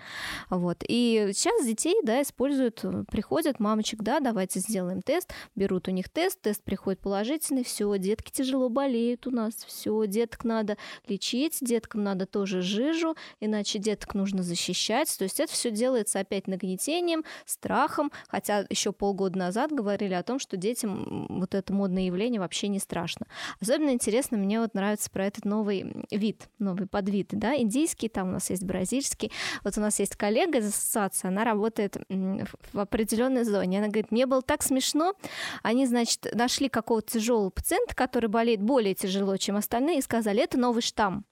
Вот. 0.49 0.83
И 0.87 1.31
сейчас 1.33 1.65
детей, 1.65 1.95
да, 2.03 2.21
используют, 2.21 2.83
э, 2.83 3.03
приходят, 3.09 3.59
мамочек, 3.59 4.01
да, 4.01 4.19
давайте 4.19 4.59
сделаем 4.59 5.01
тест, 5.01 5.33
берут 5.55 5.87
у 5.87 5.91
них 5.91 6.09
тест, 6.09 6.41
тест 6.41 6.63
приходит 6.63 6.99
положительный, 6.99 7.63
все, 7.63 7.97
детки 7.97 8.31
тяжело 8.31 8.69
болеют 8.69 9.27
у 9.27 9.31
нас, 9.31 9.53
все, 9.65 10.05
деток 10.05 10.43
надо 10.43 10.73
лечить, 11.08 11.58
деткам 11.62 12.03
надо 12.03 12.25
тоже 12.25 12.62
жижу, 12.62 13.15
иначе 13.39 13.80
деток 13.80 14.13
нужно 14.15 14.44
защищать. 14.44 15.13
То 15.18 15.24
есть 15.24 15.39
это 15.39 15.51
все 15.51 15.72
делается 15.72 16.20
опять 16.20 16.48
нагнетением, 16.48 17.24
страхом, 17.46 18.12
хотя 18.27 18.65
еще 18.70 18.92
полгода 18.92 19.38
назад 19.38 19.72
говорили 19.72 20.13
о 20.13 20.24
том, 20.24 20.39
что 20.39 20.58
детям 20.58 21.27
вот 21.30 21.56
это 21.56 21.74
модное 21.74 22.03
явление 22.03 22.39
вообще 22.39 22.68
не 22.68 22.80
страшно. 22.80 23.27
Особенно 23.60 23.89
интересно 23.92 24.38
мне 24.38 24.60
вот 24.60 24.74
нравится 24.74 25.10
про 25.10 25.25
этот 25.25 25.46
новый 25.46 26.06
вид, 26.12 26.50
новый 26.60 26.88
подвид, 26.88 27.30
да, 27.32 27.56
индийский, 27.56 28.10
там 28.10 28.30
у 28.30 28.32
нас 28.32 28.50
есть 28.50 28.63
бразильский. 28.63 29.32
Вот 29.63 29.77
у 29.77 29.82
нас 29.82 30.00
есть 30.00 30.15
коллега 30.15 30.60
из 30.60 30.68
ассоциации, 30.68 31.27
она 31.27 31.44
работает 31.44 31.98
в 32.10 32.80
определенной 32.80 33.44
зоне. 33.44 33.80
Она 33.80 33.88
говорит, 33.88 34.12
мне 34.12 34.25
было 34.25 34.42
так 34.42 34.63
смешно, 34.63 35.13
они, 35.62 35.86
значит, 35.86 36.27
нашли 36.34 36.70
какого-то 36.70 37.13
тяжелого 37.13 37.50
пациента, 37.50 37.96
который 37.96 38.30
болеет 38.30 38.62
более 38.62 38.96
тяжело, 38.96 39.38
чем 39.38 39.56
остальные, 39.56 40.00
и 40.00 40.01
сказали, 40.01 40.42
это 40.42 40.60
новый 40.63 40.82
штамм. 40.82 41.25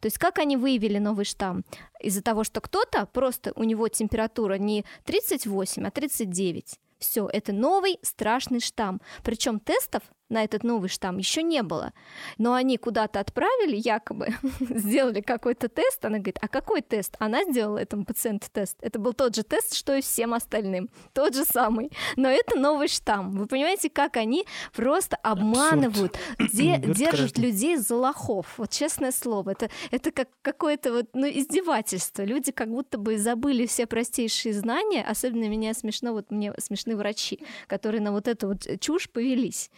То 0.00 0.06
есть 0.06 0.18
как 0.18 0.38
они 0.38 0.56
выявили 0.56 0.98
новый 0.98 1.24
штамм? 1.24 1.64
Из-за 2.00 2.22
того, 2.22 2.44
что 2.44 2.60
кто-то 2.60 3.06
просто 3.06 3.52
у 3.56 3.64
него 3.64 3.88
температура 3.88 4.54
не 4.58 4.84
38, 5.04 5.86
а 5.86 5.90
39. 5.90 6.78
Все, 6.98 7.28
это 7.32 7.52
новый 7.52 7.98
страшный 8.02 8.60
штамм. 8.60 9.00
Причем 9.22 9.58
тестов 9.60 10.02
на 10.28 10.42
этот 10.42 10.64
новый 10.64 10.88
штамм 10.88 11.18
еще 11.18 11.42
не 11.42 11.62
было. 11.62 11.92
Но 12.38 12.54
они 12.54 12.78
куда-то 12.78 13.20
отправили, 13.20 13.76
якобы, 13.76 14.28
сделали 14.60 15.20
какой-то 15.20 15.68
тест. 15.68 16.04
Она 16.04 16.18
говорит, 16.18 16.38
а 16.40 16.48
какой 16.48 16.82
тест? 16.82 17.16
Она 17.18 17.44
сделала 17.44 17.78
этому 17.78 18.04
пациенту 18.04 18.48
тест. 18.52 18.76
Это 18.80 18.98
был 18.98 19.12
тот 19.12 19.36
же 19.36 19.42
тест, 19.42 19.74
что 19.74 19.94
и 19.94 20.00
всем 20.00 20.34
остальным. 20.34 20.88
Тот 21.12 21.34
же 21.34 21.44
самый. 21.44 21.90
Но 22.16 22.28
это 22.28 22.58
новый 22.58 22.88
штамм. 22.88 23.30
Вы 23.30 23.46
понимаете, 23.46 23.88
как 23.88 24.16
они 24.16 24.46
просто 24.74 25.16
обманывают, 25.16 26.18
де- 26.52 26.78
держат 26.78 27.14
граждан. 27.18 27.44
людей 27.44 27.76
за 27.76 27.96
лохов. 27.96 28.54
Вот 28.56 28.70
честное 28.70 29.12
слово. 29.12 29.50
Это, 29.50 29.70
это 29.90 30.10
как 30.10 30.28
какое-то 30.42 30.92
вот, 30.92 31.06
ну, 31.14 31.26
издевательство. 31.26 32.22
Люди 32.22 32.50
как 32.52 32.68
будто 32.70 32.98
бы 32.98 33.18
забыли 33.18 33.66
все 33.66 33.86
простейшие 33.86 34.54
знания. 34.54 35.04
Особенно 35.04 35.48
меня 35.48 35.72
смешно, 35.74 36.12
вот 36.12 36.30
мне 36.30 36.52
смешны 36.58 36.96
врачи, 36.96 37.40
которые 37.68 38.00
на 38.00 38.12
вот 38.12 38.26
эту 38.28 38.48
вот 38.48 38.66
чушь 38.80 39.08
повелись. 39.08 39.70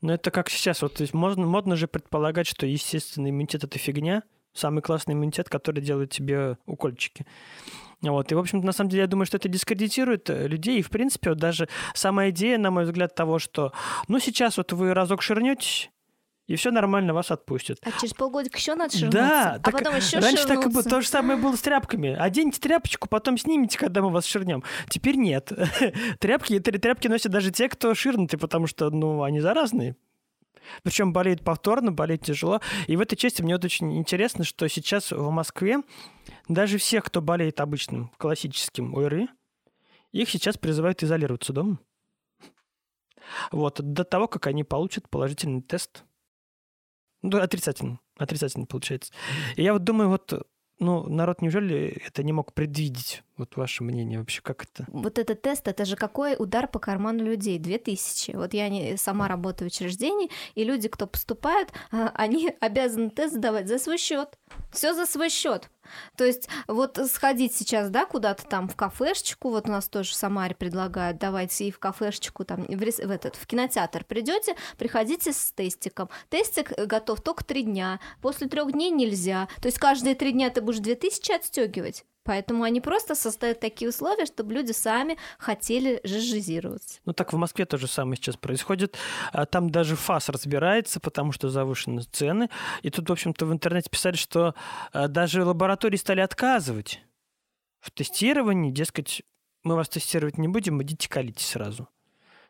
Ну, 0.00 0.12
это 0.12 0.30
как 0.30 0.50
сейчас. 0.50 0.82
Вот 0.82 0.94
то 0.94 1.02
есть 1.02 1.14
можно, 1.14 1.46
модно 1.46 1.76
же 1.76 1.88
предполагать, 1.88 2.46
что 2.46 2.66
естественный 2.66 3.30
иммунитет– 3.30 3.64
это 3.64 3.78
фигня. 3.78 4.22
Самый 4.52 4.80
классный 4.80 5.14
иммунитет, 5.14 5.48
который 5.50 5.80
делает 5.82 6.10
тебе 6.10 6.56
укольчики. 6.66 7.26
Вот. 8.02 8.30
И, 8.30 8.34
в 8.34 8.38
общем-то, 8.38 8.64
на 8.64 8.72
самом 8.72 8.90
деле, 8.90 9.02
я 9.02 9.06
думаю, 9.06 9.26
что 9.26 9.36
это 9.36 9.48
дискредитирует 9.48 10.28
э, 10.30 10.48
людей. 10.48 10.78
И, 10.78 10.82
в 10.82 10.90
принципе, 10.90 11.30
вот 11.30 11.38
даже 11.38 11.68
сама 11.94 12.30
идея, 12.30 12.58
на 12.58 12.70
мой 12.70 12.84
взгляд, 12.84 13.14
того, 13.14 13.38
что, 13.38 13.72
ну, 14.08 14.18
сейчас 14.18 14.56
вот 14.56 14.72
вы 14.72 14.94
разок 14.94 15.22
ширнетесь, 15.22 15.90
и 16.46 16.54
все 16.54 16.70
нормально, 16.70 17.12
вас 17.12 17.30
отпустят. 17.30 17.78
А 17.82 17.90
через 18.00 18.14
полгодика 18.14 18.56
еще 18.56 18.74
надо 18.76 18.96
ширнуться. 18.96 19.18
Да, 19.18 19.52
а 19.54 19.58
так 19.58 19.72
потом 19.78 19.96
еще 19.96 20.18
раньше 20.20 20.46
так 20.46 20.52
и 20.52 20.54
было. 20.54 20.62
ширнуться. 20.62 20.90
То 20.90 21.00
же 21.00 21.08
самое 21.08 21.38
было 21.38 21.56
с 21.56 21.60
тряпками. 21.60 22.14
Оденьте 22.14 22.60
тряпочку, 22.60 23.08
потом 23.08 23.36
снимите, 23.36 23.76
когда 23.76 24.00
мы 24.00 24.10
вас 24.10 24.26
ширнем. 24.26 24.62
Теперь 24.88 25.16
нет. 25.16 25.52
Тряпки, 26.20 26.54
тря- 26.54 26.78
тряпки 26.78 27.08
носят 27.08 27.32
даже 27.32 27.50
те, 27.50 27.68
кто 27.68 27.94
ширнуты, 27.94 28.38
потому 28.38 28.68
что, 28.68 28.90
ну, 28.90 29.22
они 29.22 29.40
заразные. 29.40 29.96
Причем 30.82 31.12
болеют 31.12 31.42
повторно, 31.42 31.92
болеет 31.92 32.22
тяжело. 32.22 32.60
И 32.86 32.96
в 32.96 33.00
этой 33.00 33.16
части 33.16 33.42
мне 33.42 33.54
вот 33.54 33.64
очень 33.64 33.96
интересно, 33.98 34.44
что 34.44 34.68
сейчас 34.68 35.10
в 35.10 35.30
Москве 35.30 35.78
даже 36.48 36.78
всех, 36.78 37.04
кто 37.04 37.20
болеет 37.20 37.60
обычным 37.60 38.10
классическим 38.18 38.96
ОРВИ, 38.96 39.28
их 40.12 40.30
сейчас 40.30 40.56
призывают 40.56 41.02
изолироваться 41.02 41.52
дома. 41.52 41.78
Вот, 43.50 43.80
до 43.82 44.04
того, 44.04 44.28
как 44.28 44.46
они 44.46 44.62
получат 44.64 45.08
положительный 45.08 45.60
тест. 45.60 46.04
Ну, 47.30 47.38
отрицательный. 47.40 47.98
Отрицательный 48.16 48.66
получается. 48.66 49.12
И 49.56 49.62
я 49.62 49.72
вот 49.72 49.84
думаю, 49.84 50.08
вот, 50.08 50.46
ну, 50.78 51.08
народ 51.08 51.42
неужели 51.42 52.02
это 52.06 52.22
не 52.22 52.32
мог 52.32 52.52
предвидеть? 52.52 53.22
Вот 53.36 53.56
ваше 53.56 53.82
мнение 53.82 54.18
вообще, 54.18 54.40
как 54.42 54.64
это? 54.64 54.86
Вот 54.88 55.18
этот 55.18 55.42
тест, 55.42 55.66
это 55.68 55.84
же 55.84 55.96
какой 55.96 56.36
удар 56.38 56.68
по 56.68 56.78
карману 56.78 57.24
людей? 57.24 57.58
2000. 57.58 58.36
Вот 58.36 58.54
я 58.54 58.68
не, 58.68 58.96
сама 58.96 59.28
работаю 59.28 59.68
в 59.68 59.72
учреждении, 59.72 60.30
и 60.54 60.64
люди, 60.64 60.88
кто 60.88 61.06
поступают, 61.06 61.72
а, 61.90 62.12
они 62.14 62.54
обязаны 62.60 63.10
тест 63.10 63.34
сдавать 63.34 63.68
за 63.68 63.78
свой 63.78 63.98
счет. 63.98 64.38
Все 64.72 64.94
за 64.94 65.04
свой 65.06 65.30
счет. 65.30 65.68
То 66.16 66.24
есть 66.24 66.48
вот 66.66 66.98
сходить 67.10 67.54
сейчас, 67.54 67.90
да, 67.90 68.06
куда-то 68.06 68.46
там 68.46 68.68
в 68.68 68.76
кафешечку, 68.76 69.50
вот 69.50 69.68
у 69.68 69.72
нас 69.72 69.88
тоже 69.88 70.10
в 70.10 70.14
Самаре 70.14 70.54
предлагают, 70.54 71.18
давайте 71.18 71.66
и 71.66 71.70
в 71.70 71.78
кафешечку 71.78 72.44
там 72.44 72.64
в, 72.64 72.82
рес... 72.82 72.98
в 72.98 73.10
этот 73.10 73.36
в 73.36 73.46
кинотеатр 73.46 74.04
придете, 74.04 74.56
приходите 74.78 75.32
с 75.32 75.52
тестиком. 75.52 76.08
Тестик 76.28 76.72
готов 76.72 77.20
только 77.20 77.44
три 77.44 77.62
дня, 77.62 78.00
после 78.20 78.48
трех 78.48 78.72
дней 78.72 78.90
нельзя. 78.90 79.48
То 79.60 79.66
есть 79.66 79.78
каждые 79.78 80.14
три 80.14 80.32
дня 80.32 80.50
ты 80.50 80.60
будешь 80.60 80.80
2000 80.80 81.32
отстегивать. 81.32 82.04
Поэтому 82.26 82.64
они 82.64 82.80
просто 82.80 83.14
создают 83.14 83.60
такие 83.60 83.88
условия, 83.88 84.26
чтобы 84.26 84.52
люди 84.52 84.72
сами 84.72 85.16
хотели 85.38 86.00
жижизироваться. 86.04 86.98
Ну 87.04 87.12
так 87.12 87.32
в 87.32 87.36
Москве 87.36 87.64
то 87.64 87.78
же 87.78 87.86
самое 87.86 88.16
сейчас 88.16 88.36
происходит. 88.36 88.96
А 89.32 89.46
там 89.46 89.70
даже 89.70 89.94
ФАС 89.96 90.28
разбирается, 90.28 90.98
потому 90.98 91.30
что 91.32 91.48
завышены 91.48 92.02
цены. 92.02 92.50
И 92.82 92.90
тут, 92.90 93.08
в 93.08 93.12
общем-то, 93.12 93.46
в 93.46 93.52
интернете 93.52 93.88
писали, 93.88 94.16
что 94.16 94.54
а, 94.92 95.06
даже 95.06 95.44
лаборатории 95.44 95.96
стали 95.96 96.20
отказывать 96.20 97.00
в 97.80 97.92
тестировании. 97.92 98.72
Дескать, 98.72 99.22
мы 99.62 99.76
вас 99.76 99.88
тестировать 99.88 100.36
не 100.36 100.48
будем, 100.48 100.82
идите 100.82 101.08
колите 101.08 101.44
сразу. 101.44 101.88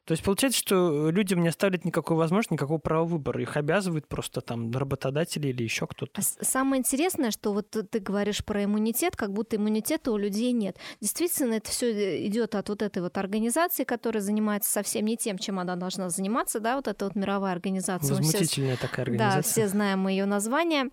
То 0.06 0.12
есть 0.12 0.22
получается, 0.22 0.60
что 0.60 1.10
людям 1.10 1.42
не 1.42 1.48
оставляют 1.48 1.84
никакой 1.84 2.16
возможности, 2.16 2.52
никакого 2.52 2.78
права 2.78 3.04
выбора. 3.04 3.42
Их 3.42 3.56
обязывают 3.56 4.06
просто 4.06 4.40
там 4.40 4.70
работодатели 4.70 5.48
или 5.48 5.64
еще 5.64 5.88
кто-то. 5.88 6.12
А 6.20 6.44
самое 6.44 6.78
интересное, 6.78 7.32
что 7.32 7.52
вот 7.52 7.70
ты 7.70 7.98
говоришь 7.98 8.44
про 8.44 8.62
иммунитет, 8.62 9.16
как 9.16 9.32
будто 9.32 9.56
иммунитета 9.56 10.12
у 10.12 10.16
людей 10.16 10.52
нет. 10.52 10.78
Действительно, 11.00 11.54
это 11.54 11.70
все 11.70 11.92
э, 11.92 12.26
идет 12.26 12.54
от 12.54 12.68
вот 12.68 12.82
этой 12.82 13.02
вот 13.02 13.18
организации, 13.18 13.82
которая 13.82 14.22
занимается 14.22 14.70
совсем 14.70 15.06
не 15.06 15.16
тем, 15.16 15.38
чем 15.38 15.58
она 15.58 15.74
должна 15.74 16.08
заниматься, 16.08 16.60
да, 16.60 16.76
вот 16.76 16.86
эта 16.86 17.06
вот 17.06 17.16
мировая 17.16 17.52
организация. 17.52 18.16
Возмутительная 18.16 18.76
все, 18.76 18.86
такая 18.86 19.06
организация. 19.06 19.42
Да, 19.42 19.48
все 19.48 19.68
знаем 19.68 20.06
ее 20.06 20.24
название 20.24 20.90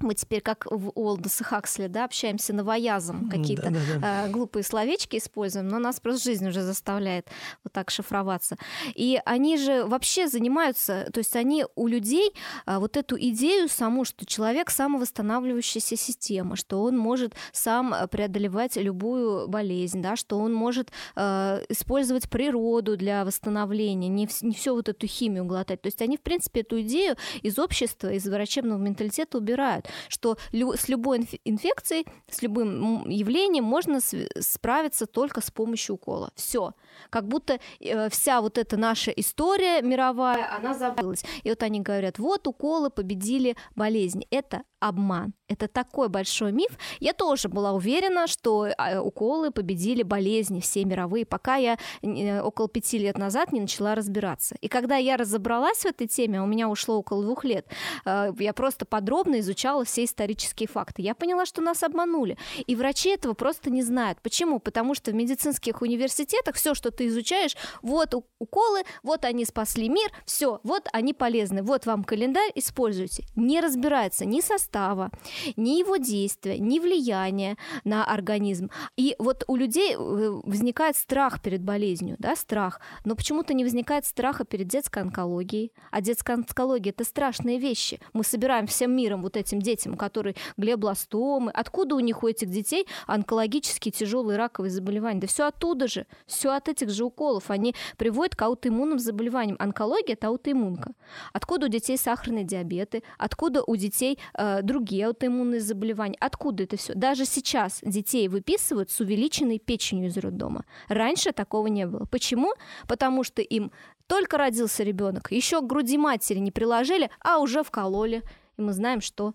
мы 0.00 0.14
теперь 0.14 0.40
как 0.40 0.66
в 0.70 0.90
Олдоса 0.94 1.44
Хаксли, 1.44 1.86
да, 1.86 2.04
общаемся 2.04 2.52
новоязом, 2.52 3.28
какие-то 3.28 3.70
да, 3.70 3.70
да, 3.70 3.98
да. 4.00 4.26
Э, 4.26 4.30
глупые 4.30 4.62
словечки 4.62 5.16
используем, 5.16 5.68
но 5.68 5.78
нас 5.78 6.00
просто 6.00 6.24
жизнь 6.24 6.48
уже 6.48 6.62
заставляет 6.62 7.28
вот 7.62 7.72
так 7.72 7.90
шифроваться. 7.90 8.56
И 8.94 9.20
они 9.24 9.56
же 9.58 9.84
вообще 9.84 10.28
занимаются, 10.28 11.08
то 11.12 11.18
есть 11.18 11.36
они 11.36 11.64
у 11.74 11.86
людей 11.86 12.32
э, 12.66 12.78
вот 12.78 12.96
эту 12.96 13.16
идею 13.18 13.68
саму, 13.68 14.04
что 14.04 14.26
человек 14.26 14.70
самовосстанавливающаяся 14.70 15.96
система, 15.96 16.56
что 16.56 16.82
он 16.82 16.96
может 16.96 17.34
сам 17.52 17.94
преодолевать 18.10 18.76
любую 18.76 19.48
болезнь, 19.48 20.02
да, 20.02 20.16
что 20.16 20.38
он 20.38 20.52
может 20.52 20.90
э, 21.16 21.64
использовать 21.68 22.28
природу 22.28 22.96
для 22.96 23.24
восстановления, 23.24 24.08
не, 24.08 24.28
не 24.42 24.54
все 24.54 24.74
вот 24.74 24.88
эту 24.88 25.06
химию 25.06 25.44
глотать. 25.44 25.82
То 25.82 25.88
есть 25.88 26.02
они, 26.02 26.16
в 26.16 26.20
принципе, 26.20 26.60
эту 26.60 26.80
идею 26.82 27.16
из 27.42 27.58
общества, 27.58 28.12
из 28.12 28.26
врачебного 28.26 28.78
менталитета 28.78 29.38
убирают 29.38 29.83
что 30.08 30.36
с 30.52 30.88
любой 30.88 31.28
инфекцией, 31.44 32.06
с 32.30 32.42
любым 32.42 33.08
явлением 33.08 33.64
можно 33.64 34.00
справиться 34.40 35.06
только 35.06 35.40
с 35.40 35.50
помощью 35.50 35.96
укола. 35.96 36.30
Все. 36.34 36.74
Как 37.10 37.26
будто 37.26 37.58
э, 37.80 38.08
вся 38.08 38.40
вот 38.40 38.58
эта 38.58 38.76
наша 38.76 39.10
история 39.10 39.82
мировая, 39.82 40.56
она 40.56 40.74
забылась. 40.74 41.24
И 41.42 41.48
вот 41.48 41.62
они 41.62 41.80
говорят, 41.80 42.18
вот 42.18 42.46
уколы 42.46 42.90
победили 42.90 43.56
болезнь. 43.74 44.24
Это 44.30 44.62
обман. 44.84 45.32
Это 45.48 45.66
такой 45.66 46.08
большой 46.08 46.52
миф. 46.52 46.78
Я 47.00 47.12
тоже 47.12 47.48
была 47.48 47.72
уверена, 47.72 48.26
что 48.26 48.68
а, 48.76 49.00
уколы 49.00 49.50
победили 49.50 50.02
болезни 50.02 50.60
все 50.60 50.84
мировые, 50.84 51.24
пока 51.24 51.56
я 51.56 51.78
э, 52.02 52.40
около 52.40 52.68
пяти 52.68 52.98
лет 52.98 53.18
назад 53.18 53.52
не 53.52 53.60
начала 53.60 53.94
разбираться. 53.94 54.56
И 54.60 54.68
когда 54.68 54.96
я 54.96 55.16
разобралась 55.16 55.78
в 55.78 55.86
этой 55.86 56.06
теме, 56.06 56.42
у 56.42 56.46
меня 56.46 56.68
ушло 56.68 56.98
около 56.98 57.22
двух 57.22 57.44
лет, 57.44 57.66
э, 58.04 58.32
я 58.38 58.52
просто 58.52 58.84
подробно 58.84 59.40
изучала 59.40 59.73
все 59.82 60.04
исторические 60.04 60.68
факты. 60.68 61.02
Я 61.02 61.14
поняла, 61.14 61.46
что 61.46 61.60
нас 61.60 61.82
обманули. 61.82 62.38
И 62.66 62.76
врачи 62.76 63.08
этого 63.08 63.34
просто 63.34 63.70
не 63.70 63.82
знают. 63.82 64.20
Почему? 64.22 64.60
Потому 64.60 64.94
что 64.94 65.10
в 65.10 65.14
медицинских 65.14 65.82
университетах 65.82 66.54
все, 66.54 66.74
что 66.74 66.92
ты 66.92 67.08
изучаешь, 67.08 67.56
вот 67.82 68.14
уколы, 68.38 68.84
вот 69.02 69.24
они 69.24 69.44
спасли 69.44 69.88
мир, 69.88 70.10
все, 70.26 70.60
вот 70.62 70.88
они 70.92 71.14
полезны, 71.14 71.62
вот 71.62 71.86
вам 71.86 72.04
календарь, 72.04 72.52
используйте. 72.54 73.24
Не 73.34 73.60
разбирается 73.60 74.24
ни 74.24 74.40
состав 74.40 74.74
состава, 74.74 75.10
ни 75.56 75.78
его 75.78 75.96
действия, 75.96 76.58
ни 76.58 76.78
влияния 76.78 77.56
на 77.84 78.04
организм. 78.04 78.70
И 78.96 79.14
вот 79.18 79.44
у 79.46 79.56
людей 79.56 79.94
э, 79.94 79.96
возникает 80.44 80.96
страх 80.96 81.40
перед 81.42 81.62
болезнью, 81.62 82.16
да, 82.18 82.36
страх, 82.36 82.80
но 83.04 83.14
почему-то 83.14 83.54
не 83.54 83.64
возникает 83.64 84.06
страха 84.06 84.44
перед 84.44 84.68
детской 84.68 85.02
онкологией. 85.02 85.72
А 85.90 86.00
детская 86.00 86.34
онкология– 86.34 86.92
это 86.96 87.04
страшные 87.04 87.58
вещи. 87.58 88.00
Мы 88.12 88.24
собираем 88.24 88.66
всем 88.66 88.94
миром 88.96 89.22
вот 89.22 89.36
этим 89.36 89.60
детям, 89.64 89.96
которые 89.96 90.36
глиобластомы. 90.56 91.50
Откуда 91.50 91.96
у 91.96 92.00
них 92.00 92.22
у 92.22 92.28
этих 92.28 92.50
детей 92.50 92.86
онкологические 93.06 93.90
тяжелые 93.90 94.36
раковые 94.38 94.70
заболевания? 94.70 95.20
Да 95.20 95.26
все 95.26 95.48
оттуда 95.48 95.88
же, 95.88 96.06
все 96.26 96.52
от 96.52 96.68
этих 96.68 96.90
же 96.90 97.04
уколов. 97.04 97.50
Они 97.50 97.74
приводят 97.96 98.36
к 98.36 98.42
аутоиммунным 98.42 98.98
заболеваниям. 98.98 99.56
Онкология– 99.58 100.12
это 100.14 100.28
аутоиммунка. 100.28 100.92
Откуда 101.32 101.66
у 101.66 101.68
детей 101.68 101.96
сахарный 101.96 102.44
диабеты? 102.44 103.02
Откуда 103.18 103.64
у 103.66 103.74
детей 103.76 104.18
э, 104.34 104.62
другие 104.62 105.06
аутоиммунные 105.06 105.60
заболевания. 105.60 106.16
Откуда 106.20 106.62
это 106.64 106.76
все? 106.76 106.94
Даже 106.94 107.24
сейчас 107.24 107.80
детей 107.82 108.28
выписывают 108.28 108.90
с 108.90 109.00
увеличенной 109.00 109.58
печенью 109.58 110.08
из 110.08 110.16
роддома. 110.16 110.64
Раньше 110.88 111.32
такого 111.32 111.66
не 111.68 111.86
было. 111.86 112.04
Почему? 112.10 112.52
Потому 112.86 113.24
что 113.24 113.42
им 113.42 113.72
только 114.06 114.36
родился 114.36 114.82
ребенок, 114.82 115.32
еще 115.32 115.60
к 115.60 115.66
груди 115.66 115.96
матери 115.96 116.38
не 116.38 116.50
приложили, 116.50 117.10
а 117.20 117.38
уже 117.38 117.62
вкололи. 117.62 118.22
И 118.56 118.62
мы 118.62 118.72
знаем, 118.72 119.00
что 119.00 119.34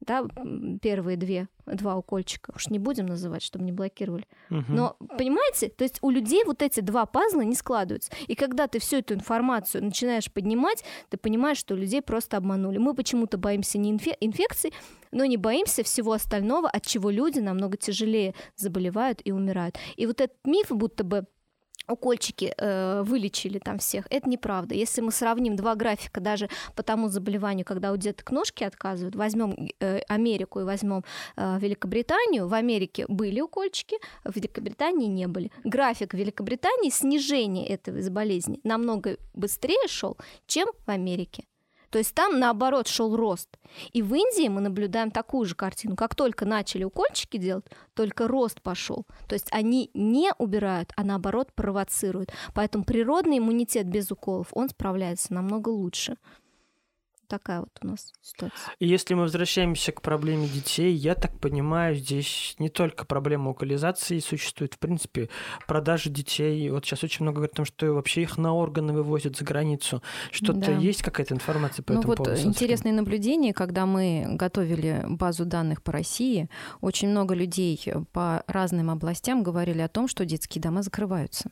да, 0.00 0.26
первые 0.80 1.16
две, 1.16 1.48
два 1.66 1.96
укольчика. 1.96 2.52
Уж 2.54 2.68
не 2.68 2.78
будем 2.78 3.06
называть, 3.06 3.42
чтобы 3.42 3.64
не 3.64 3.72
блокировали. 3.72 4.26
Угу. 4.50 4.64
Но, 4.68 4.96
понимаете, 5.18 5.68
то 5.68 5.84
есть 5.84 5.98
у 6.02 6.10
людей 6.10 6.42
вот 6.44 6.62
эти 6.62 6.80
два 6.80 7.06
пазла 7.06 7.42
не 7.42 7.54
складываются. 7.54 8.10
И 8.26 8.34
когда 8.34 8.66
ты 8.66 8.78
всю 8.78 8.96
эту 8.96 9.14
информацию 9.14 9.84
начинаешь 9.84 10.32
поднимать, 10.32 10.84
ты 11.10 11.16
понимаешь, 11.16 11.58
что 11.58 11.74
людей 11.74 12.02
просто 12.02 12.36
обманули. 12.36 12.78
Мы 12.78 12.94
почему-то 12.94 13.36
боимся 13.38 13.78
не 13.78 13.92
инфе- 13.92 14.16
инфекций, 14.20 14.72
но 15.12 15.24
не 15.24 15.36
боимся 15.36 15.82
всего 15.82 16.12
остального, 16.12 16.68
от 16.68 16.86
чего 16.86 17.10
люди 17.10 17.38
намного 17.40 17.76
тяжелее 17.76 18.34
заболевают 18.56 19.20
и 19.24 19.32
умирают. 19.32 19.76
И 19.96 20.06
вот 20.06 20.20
этот 20.20 20.38
миф, 20.44 20.68
будто 20.70 21.04
бы 21.04 21.26
укольчики 21.90 22.52
э, 22.56 23.02
вылечили 23.02 23.58
там 23.58 23.78
всех. 23.78 24.06
Это 24.10 24.28
неправда. 24.28 24.74
Если 24.74 25.00
мы 25.00 25.12
сравним 25.12 25.56
два 25.56 25.74
графика 25.74 26.20
даже 26.20 26.48
по 26.74 26.82
тому 26.82 27.08
заболеванию, 27.08 27.64
когда 27.64 27.92
у 27.92 27.96
деток 27.96 28.30
ножки 28.30 28.64
отказывают, 28.64 29.16
возьмем 29.16 29.70
э, 29.80 30.00
Америку 30.08 30.60
и 30.60 30.64
возьмем 30.64 31.04
э, 31.36 31.58
Великобританию, 31.60 32.48
в 32.48 32.54
Америке 32.54 33.04
были 33.08 33.40
укольчики, 33.40 33.96
в 34.24 34.34
Великобритании 34.34 35.08
не 35.08 35.26
были. 35.26 35.50
График 35.64 36.14
Великобритании 36.14 36.90
снижения 36.90 37.66
этого 37.66 38.00
болезни 38.10 38.60
намного 38.64 39.16
быстрее 39.34 39.88
шел, 39.88 40.16
чем 40.46 40.68
в 40.86 40.90
Америке. 40.90 41.44
То 41.90 41.98
есть 41.98 42.14
там, 42.14 42.38
наоборот, 42.38 42.86
шел 42.86 43.16
рост. 43.16 43.48
И 43.92 44.02
в 44.02 44.14
Индии 44.14 44.48
мы 44.48 44.60
наблюдаем 44.60 45.10
такую 45.10 45.44
же 45.44 45.54
картину. 45.54 45.96
Как 45.96 46.14
только 46.14 46.44
начали 46.44 46.84
укольчики 46.84 47.36
делать, 47.36 47.66
только 47.94 48.28
рост 48.28 48.62
пошел. 48.62 49.06
То 49.28 49.34
есть 49.34 49.48
они 49.50 49.90
не 49.94 50.32
убирают, 50.38 50.92
а 50.96 51.04
наоборот 51.04 51.52
провоцируют. 51.54 52.32
Поэтому 52.54 52.84
природный 52.84 53.38
иммунитет 53.38 53.86
без 53.86 54.10
уколов, 54.10 54.48
он 54.52 54.68
справляется 54.68 55.34
намного 55.34 55.68
лучше 55.68 56.16
такая 57.30 57.60
вот 57.60 57.70
у 57.82 57.86
нас 57.86 58.12
ситуация. 58.20 58.74
Если 58.80 59.14
мы 59.14 59.22
возвращаемся 59.22 59.92
к 59.92 60.02
проблеме 60.02 60.48
детей, 60.48 60.92
я 60.92 61.14
так 61.14 61.38
понимаю, 61.38 61.94
здесь 61.94 62.56
не 62.58 62.68
только 62.68 63.06
проблема 63.06 63.48
локализации 63.48 64.18
существует, 64.18 64.74
в 64.74 64.78
принципе, 64.78 65.30
продажи 65.66 66.10
детей. 66.10 66.68
Вот 66.70 66.84
сейчас 66.84 67.04
очень 67.04 67.22
много 67.22 67.36
говорят 67.36 67.54
о 67.54 67.56
том, 67.56 67.64
что 67.64 67.92
вообще 67.92 68.22
их 68.22 68.36
на 68.36 68.52
органы 68.52 68.92
вывозят 68.92 69.36
за 69.36 69.44
границу. 69.44 70.02
Что-то 70.32 70.58
да. 70.58 70.72
есть 70.72 71.02
какая-то 71.02 71.34
информация 71.34 71.82
по 71.82 71.92
ну 71.92 72.00
этому 72.00 72.10
вот 72.12 72.18
поводу? 72.18 72.42
Интересное 72.42 72.92
наблюдение, 72.92 73.54
когда 73.54 73.86
мы 73.86 74.26
готовили 74.28 75.04
базу 75.08 75.44
данных 75.44 75.82
по 75.82 75.92
России, 75.92 76.50
очень 76.80 77.08
много 77.08 77.34
людей 77.34 77.80
по 78.12 78.42
разным 78.48 78.90
областям 78.90 79.42
говорили 79.42 79.80
о 79.80 79.88
том, 79.88 80.08
что 80.08 80.26
детские 80.26 80.60
дома 80.60 80.82
закрываются. 80.82 81.50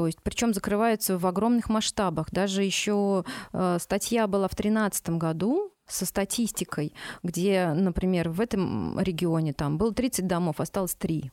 То 0.00 0.06
есть, 0.06 0.18
причем 0.22 0.54
закрываются 0.54 1.18
в 1.18 1.26
огромных 1.26 1.68
масштабах. 1.68 2.30
Даже 2.30 2.62
еще 2.62 3.22
э, 3.52 3.76
статья 3.78 4.26
была 4.26 4.48
в 4.48 4.56
2013 4.56 5.10
году 5.10 5.74
со 5.86 6.06
статистикой, 6.06 6.94
где, 7.22 7.74
например, 7.74 8.30
в 8.30 8.40
этом 8.40 8.98
регионе 8.98 9.52
там 9.52 9.76
было 9.76 9.92
30 9.92 10.26
домов, 10.26 10.58
осталось 10.58 10.94
3 10.94 11.30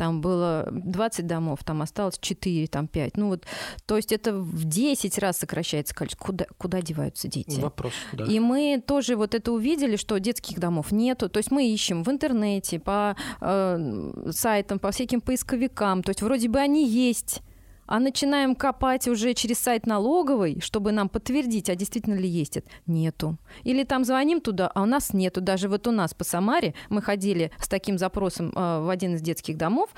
там 0.00 0.22
было 0.22 0.66
20 0.72 1.26
домов, 1.26 1.58
там 1.62 1.82
осталось 1.82 2.18
4, 2.18 2.68
там 2.68 2.88
5. 2.88 3.18
Ну 3.18 3.28
вот, 3.28 3.44
то 3.84 3.96
есть 3.98 4.12
это 4.12 4.32
в 4.32 4.64
10 4.64 5.18
раз 5.18 5.36
сокращается 5.36 5.94
количество. 5.94 6.24
Куда, 6.24 6.46
куда 6.56 6.80
деваются 6.80 7.28
дети? 7.28 7.60
Вопрос, 7.60 7.92
да. 8.14 8.24
И 8.24 8.40
мы 8.40 8.82
тоже 8.86 9.14
вот 9.14 9.34
это 9.34 9.52
увидели, 9.52 9.96
что 9.96 10.16
детских 10.18 10.58
домов 10.58 10.90
нету. 10.90 11.28
То 11.28 11.36
есть 11.36 11.50
мы 11.50 11.70
ищем 11.70 12.02
в 12.02 12.10
интернете, 12.10 12.78
по 12.80 13.14
э, 13.42 14.30
сайтам, 14.30 14.78
по 14.78 14.90
всяким 14.90 15.20
поисковикам. 15.20 16.02
То 16.02 16.12
есть 16.12 16.22
вроде 16.22 16.48
бы 16.48 16.60
они 16.60 16.88
есть, 16.88 17.42
а 17.90 17.98
начинаем 17.98 18.54
копать 18.54 19.08
уже 19.08 19.34
через 19.34 19.58
сайт 19.58 19.84
налоговой, 19.84 20.60
чтобы 20.60 20.92
нам 20.92 21.08
подтвердить, 21.08 21.68
а 21.68 21.74
действительно 21.74 22.14
ли 22.14 22.28
есть 22.28 22.56
это. 22.56 22.70
Нету. 22.86 23.36
Или 23.64 23.82
там 23.82 24.04
звоним 24.04 24.40
туда, 24.40 24.68
а 24.68 24.82
у 24.82 24.86
нас 24.86 25.12
нету. 25.12 25.40
Даже 25.40 25.68
вот 25.68 25.88
у 25.88 25.90
нас 25.90 26.14
по 26.14 26.22
Самаре 26.22 26.74
мы 26.88 27.02
ходили 27.02 27.50
с 27.60 27.68
таким 27.68 27.98
запросом 27.98 28.52
э, 28.54 28.80
в 28.80 28.88
один 28.88 29.16
из 29.16 29.22
детских 29.22 29.56
домов, 29.56 29.90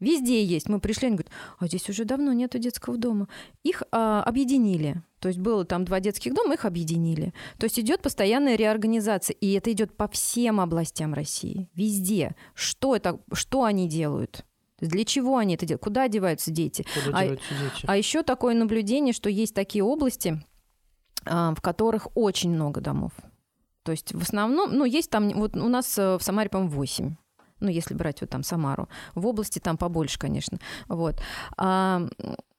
Везде 0.00 0.42
есть. 0.42 0.68
Мы 0.68 0.80
пришли, 0.80 1.08
они 1.08 1.16
говорят, 1.16 1.32
а 1.58 1.66
здесь 1.66 1.88
уже 1.90 2.06
давно 2.06 2.32
нету 2.32 2.58
детского 2.58 2.96
дома. 2.96 3.28
Их 3.62 3.82
а, 3.92 4.22
объединили. 4.22 5.02
То 5.18 5.28
есть 5.28 5.38
было 5.38 5.66
там 5.66 5.84
два 5.84 6.00
детских 6.00 6.32
дома, 6.32 6.54
их 6.54 6.64
объединили. 6.64 7.34
То 7.58 7.64
есть 7.64 7.78
идет 7.78 8.00
постоянная 8.00 8.56
реорганизация, 8.56 9.34
и 9.34 9.52
это 9.52 9.70
идет 9.72 9.94
по 9.94 10.08
всем 10.08 10.58
областям 10.58 11.12
России, 11.12 11.68
везде. 11.74 12.34
Что 12.54 12.96
это, 12.96 13.20
что 13.34 13.64
они 13.64 13.86
делают? 13.90 14.46
Для 14.80 15.04
чего 15.04 15.36
они 15.38 15.54
это 15.54 15.66
делают? 15.66 15.82
Куда 15.82 16.04
одеваются 16.04 16.50
дети? 16.50 16.86
Куда 16.94 17.18
а, 17.18 17.22
деваются 17.22 17.54
дети? 17.54 17.84
а 17.86 17.96
еще 17.96 18.22
такое 18.22 18.54
наблюдение, 18.54 19.12
что 19.12 19.28
есть 19.28 19.54
такие 19.54 19.84
области, 19.84 20.42
а, 21.24 21.54
в 21.54 21.60
которых 21.60 22.08
очень 22.14 22.50
много 22.50 22.80
домов. 22.80 23.12
То 23.82 23.92
есть 23.92 24.12
в 24.12 24.22
основном, 24.22 24.76
ну, 24.76 24.84
есть 24.84 25.10
там, 25.10 25.30
вот 25.30 25.56
у 25.56 25.68
нас 25.68 25.98
э, 25.98 26.16
в 26.18 26.22
Самаре, 26.22 26.50
по-моему, 26.50 26.72
8 26.72 27.16
ну, 27.60 27.68
если 27.68 27.94
брать 27.94 28.20
вот 28.20 28.30
там 28.30 28.42
Самару. 28.42 28.88
В 29.14 29.26
области 29.26 29.58
там 29.58 29.76
побольше, 29.76 30.18
конечно. 30.18 30.58
Вот. 30.88 31.20
А, 31.56 32.06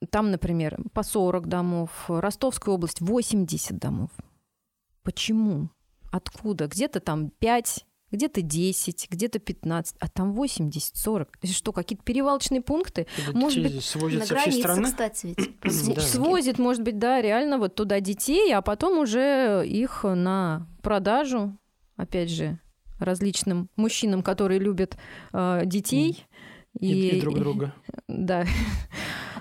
там, 0.10 0.32
например, 0.32 0.78
по 0.94 1.04
40 1.04 1.48
домов, 1.48 1.90
Ростовская 2.08 2.74
область 2.74 3.02
80 3.02 3.78
домов. 3.78 4.10
Почему? 5.04 5.70
Откуда? 6.12 6.68
Где-то 6.68 7.00
там 7.00 7.30
5, 7.30 7.86
где-то 8.12 8.42
10, 8.42 9.08
где-то 9.10 9.40
15, 9.40 9.96
а 10.00 10.08
там 10.10 10.34
80, 10.34 10.96
40. 10.98 11.38
Это 11.42 11.54
что, 11.54 11.72
какие-то 11.72 12.04
перевалочные 12.04 12.62
пункты? 12.62 13.08
Когда 13.16 13.40
может 13.40 13.64
быть, 13.64 13.84
свозят 13.84 14.22
На 14.22 14.26
границе, 14.28 14.60
страны? 14.60 14.84
кстати, 14.84 15.28
ведь. 15.28 15.52
Да. 15.96 16.02
Свозит, 16.02 16.60
может 16.60 16.84
быть, 16.84 17.00
да, 17.00 17.22
реально 17.22 17.58
вот 17.58 17.76
туда 17.76 18.00
детей, 18.00 18.54
а 18.54 18.62
потом 18.62 19.00
уже 19.00 19.64
их 19.66 20.04
на 20.04 20.68
продажу, 20.82 21.58
опять 21.96 22.30
же, 22.30 22.60
различным 23.00 23.70
мужчинам, 23.76 24.22
которые 24.22 24.60
любят 24.60 24.98
э, 25.34 25.62
детей. 25.66 26.26
И, 26.80 27.10
и 27.18 27.22
друг 27.22 27.40
друга. 27.40 27.74
Да. 28.08 28.46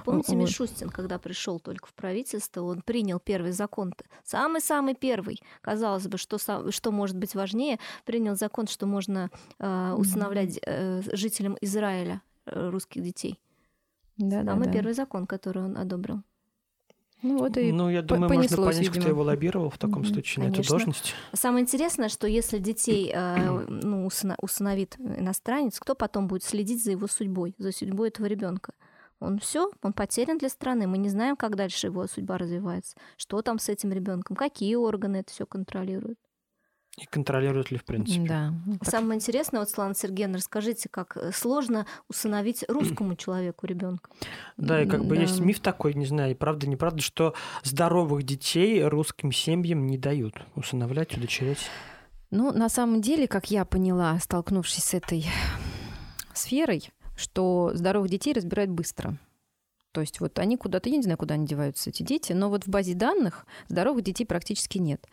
А 0.00 0.04
помните, 0.04 0.32
Вот. 0.34 0.42
Мишустин, 0.42 0.88
когда 0.88 1.18
пришел 1.18 1.60
только 1.60 1.86
в 1.86 1.94
правительство, 1.94 2.62
он 2.62 2.82
принял 2.82 3.20
первый 3.20 3.52
закон, 3.52 3.94
самый-самый 4.24 4.94
первый. 4.94 5.40
Казалось 5.60 6.06
бы, 6.06 6.18
что, 6.18 6.38
что 6.70 6.92
может 6.92 7.16
быть 7.16 7.34
важнее, 7.34 7.78
принял 8.04 8.36
закон, 8.36 8.66
что 8.66 8.86
можно 8.86 9.30
э, 9.58 9.94
усыновлять 9.96 10.58
э, 10.64 11.02
жителям 11.12 11.56
Израиля 11.60 12.22
э, 12.46 12.68
русских 12.70 13.02
детей. 13.02 13.38
Да, 14.16 14.42
да, 14.42 14.52
Самый 14.52 14.66
да. 14.66 14.72
первый 14.72 14.92
закон, 14.94 15.26
который 15.26 15.64
он 15.64 15.76
одобрил. 15.76 16.22
Ну 17.22 17.38
вот 17.38 17.56
и 17.58 17.70
Ну, 17.70 17.90
я 17.90 18.00
думаю, 18.00 18.32
можно 18.32 18.56
понять, 18.56 18.88
кто 18.88 18.94
видимо. 18.94 19.08
его 19.08 19.22
лоббировал 19.22 19.68
в 19.68 19.76
таком 19.76 20.02
Мгм, 20.02 20.12
случае 20.12 20.44
на 20.44 20.48
эту 20.48 20.56
конечно. 20.56 20.76
должность. 20.78 21.14
Самое 21.34 21.62
интересное, 21.64 22.08
что 22.08 22.26
если 22.26 22.58
детей 22.58 23.12
э, 23.14 23.64
ну, 23.68 24.06
усыновит 24.40 24.96
иностранец, 24.98 25.78
кто 25.78 25.94
потом 25.94 26.28
будет 26.28 26.44
следить 26.44 26.82
за 26.82 26.92
его 26.92 27.06
судьбой, 27.06 27.54
за 27.58 27.72
судьбой 27.72 28.08
этого 28.08 28.26
ребенка? 28.26 28.72
Он 29.20 29.38
все, 29.38 29.70
он 29.82 29.92
потерян 29.92 30.38
для 30.38 30.48
страны. 30.48 30.86
Мы 30.86 30.98
не 30.98 31.10
знаем, 31.10 31.36
как 31.36 31.54
дальше 31.54 31.88
его 31.88 32.06
судьба 32.06 32.38
развивается. 32.38 32.96
Что 33.16 33.42
там 33.42 33.58
с 33.58 33.68
этим 33.68 33.92
ребенком, 33.92 34.34
какие 34.34 34.74
органы 34.74 35.18
это 35.18 35.30
все 35.30 35.46
контролируют. 35.46 36.18
И 36.96 37.06
контролирует 37.06 37.70
ли, 37.70 37.78
в 37.78 37.84
принципе. 37.84 38.26
Да. 38.26 38.52
ну, 38.66 38.76
так 38.78 38.88
Самое 38.90 39.16
интересное, 39.16 39.60
вот, 39.60 39.68
Светлана 39.68 39.94
Сергеевна, 39.94 40.38
расскажите, 40.38 40.88
как 40.88 41.16
э, 41.16 41.30
сложно 41.32 41.86
усыновить 42.08 42.64
русскому 42.68 43.14
человеку 43.16 43.66
ребенка. 43.66 44.10
Да, 44.56 44.82
и 44.82 44.86
как 44.86 45.04
бы 45.04 45.14
Да. 45.14 45.22
есть 45.22 45.38
миф 45.38 45.60
такой, 45.60 45.94
не 45.94 46.06
знаю, 46.06 46.34
правда, 46.34 46.66
неправда, 46.66 47.00
что 47.00 47.34
здоровых 47.62 48.24
детей 48.24 48.82
русским 48.82 49.30
семьям 49.32 49.86
не 49.86 49.98
дают 49.98 50.34
усыновлять, 50.56 51.16
удочерять. 51.16 51.60
Ну, 52.30 52.52
на 52.52 52.68
самом 52.68 53.00
деле, 53.00 53.28
как 53.28 53.50
я 53.50 53.64
поняла, 53.64 54.18
столкнувшись 54.18 54.84
с 54.84 54.94
этой 54.94 55.26
сферой, 56.34 56.90
что 57.20 57.70
здоровых 57.74 58.10
детей 58.10 58.32
разбирают 58.32 58.70
быстро. 58.70 59.18
То 59.92 60.00
есть 60.00 60.20
вот 60.20 60.38
они 60.38 60.56
куда-то, 60.56 60.88
я 60.88 60.96
не 60.96 61.02
знаю, 61.02 61.18
куда 61.18 61.34
они 61.34 61.46
деваются, 61.46 61.90
эти 61.90 62.02
дети, 62.02 62.32
но 62.32 62.48
вот 62.48 62.64
в 62.64 62.68
базе 62.68 62.94
данных 62.94 63.44
здоровых 63.68 64.02
детей 64.02 64.24
практически 64.24 64.78
нет. 64.78 65.04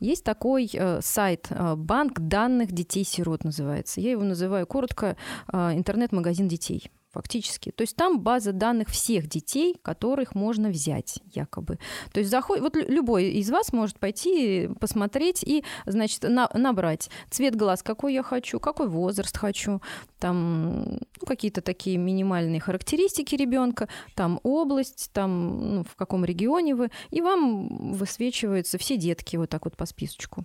Есть 0.00 0.24
такой 0.24 0.68
э, 0.72 1.00
сайт, 1.02 1.46
э, 1.50 1.76
банк 1.76 2.18
данных 2.18 2.72
детей-сирот 2.72 3.44
называется. 3.44 4.00
Я 4.00 4.10
его 4.10 4.24
называю 4.24 4.66
коротко 4.66 5.16
э, 5.52 5.72
интернет-магазин 5.74 6.48
детей 6.48 6.90
фактически. 7.14 7.70
То 7.70 7.82
есть 7.82 7.96
там 7.96 8.20
база 8.20 8.52
данных 8.52 8.88
всех 8.88 9.28
детей, 9.28 9.76
которых 9.82 10.34
можно 10.34 10.68
взять, 10.68 11.20
якобы. 11.32 11.78
То 12.12 12.20
есть 12.20 12.30
заход... 12.30 12.60
вот 12.60 12.76
лю- 12.76 12.88
любой 12.88 13.30
из 13.30 13.50
вас 13.50 13.72
может 13.72 13.98
пойти 13.98 14.68
посмотреть 14.80 15.42
и, 15.42 15.64
значит, 15.86 16.22
на- 16.22 16.50
набрать 16.52 17.10
цвет 17.30 17.56
глаз, 17.56 17.82
какой 17.82 18.14
я 18.14 18.22
хочу, 18.22 18.60
какой 18.60 18.88
возраст 18.88 19.36
хочу, 19.36 19.80
там 20.18 20.98
ну, 21.20 21.26
какие-то 21.26 21.60
такие 21.60 21.96
минимальные 21.96 22.60
характеристики 22.60 23.34
ребенка, 23.34 23.88
там 24.14 24.40
область, 24.42 25.10
там 25.12 25.74
ну, 25.76 25.84
в 25.84 25.94
каком 25.96 26.24
регионе 26.24 26.74
вы, 26.74 26.90
и 27.10 27.20
вам 27.20 27.92
высвечиваются 27.92 28.78
все 28.78 28.96
детки 28.96 29.36
вот 29.36 29.50
так 29.50 29.64
вот 29.64 29.76
по 29.76 29.86
списочку. 29.86 30.44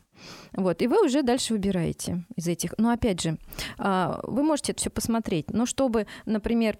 Вот, 0.53 0.81
и 0.81 0.87
вы 0.87 1.05
уже 1.05 1.23
дальше 1.23 1.53
выбираете 1.53 2.25
из 2.35 2.47
этих. 2.47 2.73
Но 2.77 2.91
опять 2.91 3.21
же, 3.21 3.37
а, 3.77 4.19
вы 4.23 4.43
можете 4.43 4.71
это 4.71 4.81
все 4.81 4.89
посмотреть, 4.89 5.51
но 5.51 5.65
чтобы, 5.65 6.07
например, 6.25 6.77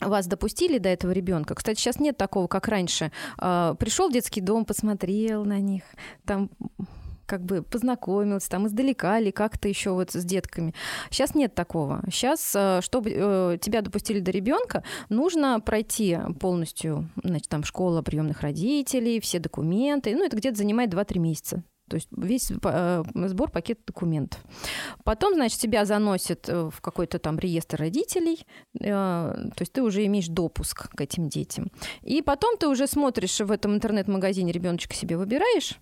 вас 0.00 0.26
допустили 0.26 0.78
до 0.78 0.88
этого 0.88 1.10
ребенка. 1.10 1.54
Кстати, 1.54 1.78
сейчас 1.78 1.98
нет 1.98 2.16
такого, 2.16 2.46
как 2.46 2.68
раньше. 2.68 3.10
А, 3.38 3.74
Пришел 3.74 4.08
в 4.08 4.12
детский 4.12 4.40
дом, 4.40 4.64
посмотрел 4.64 5.44
на 5.44 5.58
них, 5.58 5.82
там 6.24 6.50
как 7.28 7.44
бы 7.44 7.62
познакомился, 7.62 8.48
там 8.48 8.66
издалека 8.66 9.18
или 9.18 9.30
как-то 9.30 9.68
еще 9.68 9.90
вот 9.90 10.12
с 10.12 10.24
детками. 10.24 10.74
Сейчас 11.10 11.34
нет 11.34 11.54
такого. 11.54 12.02
Сейчас, 12.10 12.52
э, 12.56 12.80
чтобы 12.80 13.12
э, 13.14 13.58
тебя 13.60 13.82
допустили 13.82 14.18
до 14.18 14.30
ребенка, 14.30 14.82
нужно 15.10 15.60
пройти 15.60 16.18
полностью, 16.40 17.10
значит, 17.22 17.48
там 17.48 17.64
школа 17.64 18.00
приемных 18.00 18.40
родителей, 18.40 19.20
все 19.20 19.38
документы. 19.38 20.14
Ну, 20.16 20.24
это 20.24 20.36
где-то 20.36 20.56
занимает 20.56 20.92
2-3 20.92 21.18
месяца. 21.18 21.62
То 21.88 21.96
есть 21.96 22.08
весь 22.10 22.50
э, 22.50 23.02
сбор 23.14 23.50
пакет 23.50 23.80
документов. 23.86 24.40
Потом, 25.04 25.34
значит, 25.34 25.58
тебя 25.58 25.84
заносят 25.84 26.48
э, 26.48 26.70
в 26.70 26.80
какой-то 26.80 27.18
там 27.18 27.38
реестр 27.38 27.78
родителей, 27.80 28.46
э, 28.80 28.84
то 28.84 29.60
есть 29.60 29.72
ты 29.72 29.82
уже 29.82 30.04
имеешь 30.06 30.28
допуск 30.28 30.90
к 30.90 31.00
этим 31.00 31.28
детям. 31.28 31.70
И 32.02 32.22
потом 32.22 32.56
ты 32.56 32.68
уже 32.68 32.86
смотришь 32.86 33.40
в 33.40 33.50
этом 33.50 33.74
интернет-магазине, 33.74 34.52
ребеночка 34.52 34.94
себе 34.94 35.16
выбираешь, 35.16 35.78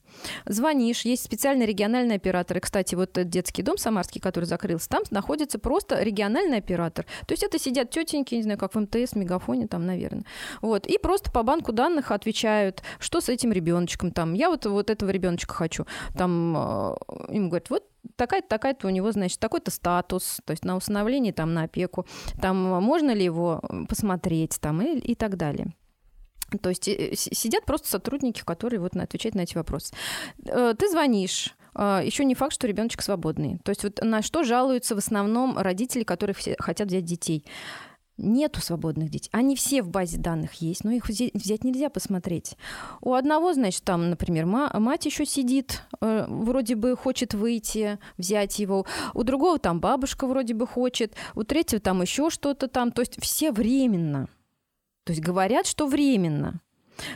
звонишь, 0.46 1.02
есть 1.02 1.24
специальные 1.24 1.66
региональные 1.66 2.16
операторы. 2.16 2.60
Кстати, 2.60 2.94
вот 2.94 3.10
этот 3.18 3.28
детский 3.28 3.62
дом 3.62 3.78
самарский, 3.78 4.20
который 4.20 4.44
закрылся, 4.44 4.88
там 4.88 5.02
находится 5.10 5.58
просто 5.58 6.02
региональный 6.02 6.58
оператор. 6.58 7.06
То 7.26 7.32
есть 7.32 7.42
это 7.42 7.58
сидят 7.58 7.90
тетеньки, 7.90 8.34
не 8.34 8.42
знаю, 8.42 8.58
как 8.58 8.74
в 8.74 8.80
МТС, 8.80 9.14
Мегафоне 9.14 9.66
там, 9.66 9.86
наверное. 9.86 10.24
Вот. 10.62 10.86
И 10.86 10.98
просто 10.98 11.30
по 11.30 11.42
банку 11.42 11.72
данных 11.72 12.10
отвечают, 12.10 12.82
что 12.98 13.20
с 13.20 13.28
этим 13.28 13.52
ребеночком 13.52 14.10
там. 14.10 14.34
Я 14.34 14.50
вот, 14.50 14.66
вот 14.66 14.90
этого 14.90 15.10
ребеночка 15.10 15.54
хочу. 15.54 15.86
Там 16.16 16.56
э, 16.56 16.94
им 17.30 17.48
говорят, 17.48 17.70
вот 17.70 17.84
такая-то, 18.16 18.48
такая-то 18.48 18.86
у 18.86 18.90
него, 18.90 19.12
значит, 19.12 19.38
такой-то 19.38 19.70
статус, 19.70 20.40
то 20.44 20.52
есть 20.52 20.64
на 20.64 20.76
усыновление, 20.76 21.32
там, 21.32 21.54
на 21.54 21.64
опеку, 21.64 22.06
там, 22.40 22.74
э, 22.74 22.80
можно 22.80 23.12
ли 23.12 23.24
его 23.24 23.60
посмотреть, 23.88 24.58
там, 24.60 24.82
и, 24.82 24.98
и 24.98 25.14
так 25.14 25.36
далее. 25.36 25.74
То 26.62 26.68
есть 26.68 26.86
э, 26.88 27.14
с- 27.14 27.34
сидят 27.36 27.64
просто 27.64 27.88
сотрудники, 27.88 28.42
которые 28.44 28.80
вот 28.80 28.96
отвечают 28.96 29.34
на 29.34 29.40
эти 29.40 29.56
вопросы. 29.56 29.94
Э, 30.46 30.74
Ты 30.78 30.88
звонишь, 30.88 31.54
еще 31.78 32.24
не 32.24 32.34
факт, 32.34 32.54
что 32.54 32.66
ребеночек 32.66 33.02
свободный. 33.02 33.58
То 33.62 33.68
есть 33.68 33.84
вот 33.84 34.00
на 34.02 34.22
что 34.22 34.44
жалуются 34.44 34.94
в 34.94 34.98
основном 34.98 35.58
родители, 35.58 36.04
которые 36.04 36.34
хотят 36.58 36.88
взять 36.88 37.04
детей. 37.04 37.44
Нету 38.18 38.62
свободных 38.62 39.10
детей. 39.10 39.28
Они 39.32 39.54
все 39.56 39.82
в 39.82 39.90
базе 39.90 40.16
данных 40.16 40.54
есть, 40.54 40.84
но 40.84 40.90
их 40.90 41.06
взять 41.08 41.64
нельзя 41.64 41.90
посмотреть. 41.90 42.56
У 43.02 43.12
одного, 43.12 43.52
значит, 43.52 43.84
там, 43.84 44.08
например, 44.08 44.46
ма- 44.46 44.72
мать 44.72 45.04
еще 45.04 45.26
сидит, 45.26 45.82
э, 46.00 46.24
вроде 46.26 46.76
бы 46.76 46.96
хочет 46.96 47.34
выйти, 47.34 47.98
взять 48.16 48.58
его. 48.58 48.86
У 49.12 49.22
другого 49.22 49.58
там 49.58 49.80
бабушка 49.80 50.26
вроде 50.26 50.54
бы 50.54 50.66
хочет. 50.66 51.14
У 51.34 51.42
третьего 51.42 51.78
там 51.78 52.00
еще 52.00 52.30
что-то 52.30 52.68
там. 52.68 52.90
То 52.90 53.02
есть 53.02 53.20
все 53.20 53.52
временно. 53.52 54.28
То 55.04 55.12
есть 55.12 55.22
говорят, 55.22 55.66
что 55.66 55.86
временно. 55.86 56.62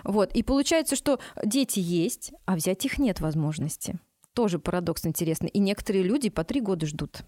Вот. 0.05 0.35
И 0.35 0.43
получается, 0.43 0.97
что 0.97 1.19
дети 1.43 1.81
есть, 1.81 2.33
а 2.45 2.57
взять 2.57 2.85
их 2.85 2.99
нет 2.99 3.21
возможности. 3.21 3.99
Тоже 4.35 4.59
парадокс 4.59 5.07
интересный. 5.07 5.49
И 5.49 5.59
некоторые 5.61 6.05
люди 6.05 6.29
по 6.29 6.45
три 6.45 6.61
года 6.61 6.85
ждут. 6.85 7.23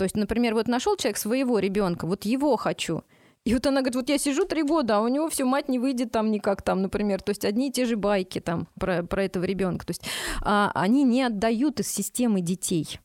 То 0.00 0.04
есть, 0.04 0.16
например, 0.16 0.54
вот 0.54 0.66
нашел 0.66 0.96
человек 0.96 1.18
своего 1.18 1.58
ребенка, 1.58 2.06
вот 2.06 2.24
его 2.24 2.56
хочу. 2.56 3.04
И 3.44 3.52
вот 3.52 3.66
она 3.66 3.82
говорит, 3.82 3.96
вот 3.96 4.08
я 4.08 4.16
сижу 4.16 4.46
три 4.46 4.62
года, 4.62 4.96
а 4.96 5.00
у 5.02 5.08
него 5.08 5.28
все 5.28 5.44
мать 5.44 5.68
не 5.68 5.78
выйдет 5.78 6.10
там 6.10 6.30
никак 6.30 6.62
там, 6.62 6.80
например. 6.80 7.20
То 7.20 7.32
есть 7.32 7.44
одни 7.44 7.68
и 7.68 7.70
те 7.70 7.84
же 7.84 7.96
байки 7.96 8.40
там 8.40 8.66
про, 8.78 9.02
про 9.02 9.24
этого 9.24 9.44
ребенка. 9.44 9.84
То 9.84 9.90
есть 9.90 10.02
а, 10.40 10.70
они 10.74 11.04
не 11.04 11.22
отдают 11.22 11.80
из 11.80 11.92
системы 11.92 12.40
детей. 12.40 12.98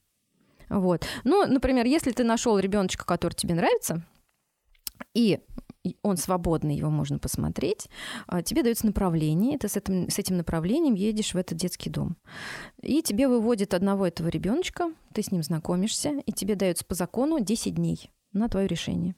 Вот. 0.69 1.05
Ну, 1.25 1.45
например, 1.45 1.85
если 1.85 2.11
ты 2.11 2.23
нашел 2.23 2.57
ребеночка, 2.57 3.03
который 3.03 3.33
тебе 3.33 3.55
нравится, 3.55 4.01
и 5.13 5.41
он 6.01 6.17
свободный, 6.17 6.75
его 6.75 6.89
можно 6.89 7.19
посмотреть, 7.19 7.87
а, 8.27 8.41
тебе 8.41 8.63
дается 8.63 8.85
направление, 8.85 9.55
и 9.55 9.57
ты 9.57 9.67
с 9.67 9.77
этим, 9.77 10.09
с 10.09 10.19
этим 10.19 10.37
направлением 10.37 10.95
едешь 10.95 11.33
в 11.33 11.37
этот 11.37 11.57
детский 11.57 11.89
дом. 11.89 12.17
И 12.81 13.01
тебе 13.01 13.27
выводят 13.27 13.73
одного 13.73 14.07
этого 14.07 14.29
ребеночка, 14.29 14.91
ты 15.13 15.21
с 15.21 15.31
ним 15.31 15.43
знакомишься, 15.43 16.21
и 16.25 16.31
тебе 16.31 16.55
дается 16.55 16.85
по 16.85 16.95
закону 16.95 17.39
10 17.39 17.75
дней 17.75 18.11
на 18.33 18.49
твое 18.49 18.67
решение. 18.67 19.15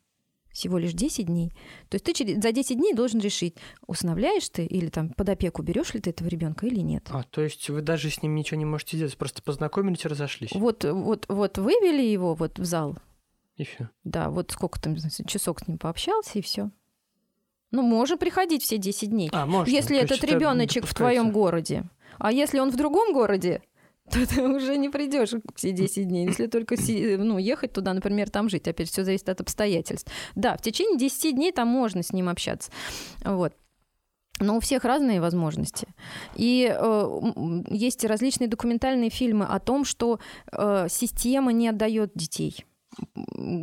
Всего 0.58 0.80
лишь 0.80 0.94
10 0.94 1.28
дней. 1.28 1.52
То 1.88 1.96
есть 1.96 2.06
ты 2.06 2.42
за 2.42 2.52
10 2.52 2.78
дней 2.78 2.94
должен 2.96 3.20
решить, 3.20 3.56
усыновляешь 3.86 4.50
ты 4.50 4.66
или 4.66 4.88
там 4.88 5.10
под 5.10 5.30
опеку 5.30 5.62
берешь 5.62 5.94
ли 5.94 6.00
ты 6.00 6.10
этого 6.10 6.28
ребенка 6.28 6.66
или 6.66 6.80
нет. 6.80 7.06
А, 7.12 7.22
то 7.22 7.42
есть 7.42 7.70
вы 7.70 7.82
даже 7.82 8.10
с 8.10 8.24
ним 8.24 8.34
ничего 8.34 8.58
не 8.58 8.66
можете 8.66 8.98
делать, 8.98 9.16
просто 9.18 9.44
познакомились 9.44 10.04
и 10.06 10.08
разошлись. 10.08 10.52
Вот, 10.54 10.84
вот, 10.84 11.26
вот 11.28 11.60
вывели 11.60 12.02
его 12.02 12.34
вот 12.34 12.58
в 12.58 12.66
зал, 12.66 12.98
и 13.58 13.64
все. 13.64 13.90
Да, 14.04 14.30
вот 14.30 14.52
сколько 14.52 14.80
там, 14.80 14.96
часок 15.26 15.60
с 15.60 15.68
ним 15.68 15.78
пообщался, 15.78 16.40
и 16.40 16.42
все. 16.42 16.70
Ну, 17.72 17.82
можно 17.82 18.18
приходить 18.18 18.64
все 18.64 18.78
10 18.78 19.10
дней. 19.10 19.30
А, 19.34 19.46
можно. 19.46 19.70
Если 19.70 19.98
этот 19.98 20.24
ребеночек 20.24 20.86
в 20.86 20.94
твоем 20.94 21.32
городе. 21.32 21.86
А 22.18 22.32
если 22.32 22.60
он 22.60 22.72
в 22.72 22.78
другом 22.78 23.14
городе, 23.14 23.62
то 24.12 24.26
ты 24.26 24.48
уже 24.48 24.78
не 24.78 24.90
придешь 24.90 25.32
все 25.56 25.72
10 25.72 26.08
дней. 26.08 26.28
Если 26.28 26.48
только 26.48 26.76
ну, 27.18 27.38
ехать 27.38 27.74
туда, 27.74 27.94
например, 27.94 28.30
там 28.30 28.48
жить. 28.48 28.68
Опять 28.68 28.90
все 28.90 29.04
зависит 29.04 29.28
от 29.28 29.42
обстоятельств. 29.42 30.10
Да, 30.36 30.56
в 30.56 30.62
течение 30.62 30.98
10 30.98 31.36
дней 31.36 31.52
там 31.52 31.68
можно 31.68 32.04
с 32.04 32.14
ним 32.14 32.30
общаться. 32.30 32.72
Вот. 33.26 33.54
Но 34.40 34.58
у 34.58 34.60
всех 34.60 34.86
разные 34.86 35.20
возможности. 35.20 35.88
И 36.36 36.72
э, 36.72 37.22
есть 37.70 38.06
различные 38.06 38.48
документальные 38.48 39.10
фильмы 39.10 39.46
о 39.46 39.60
том, 39.60 39.84
что 39.84 40.20
э, 40.52 40.86
система 40.90 41.52
не 41.52 41.68
отдает 41.68 42.12
детей 42.14 42.64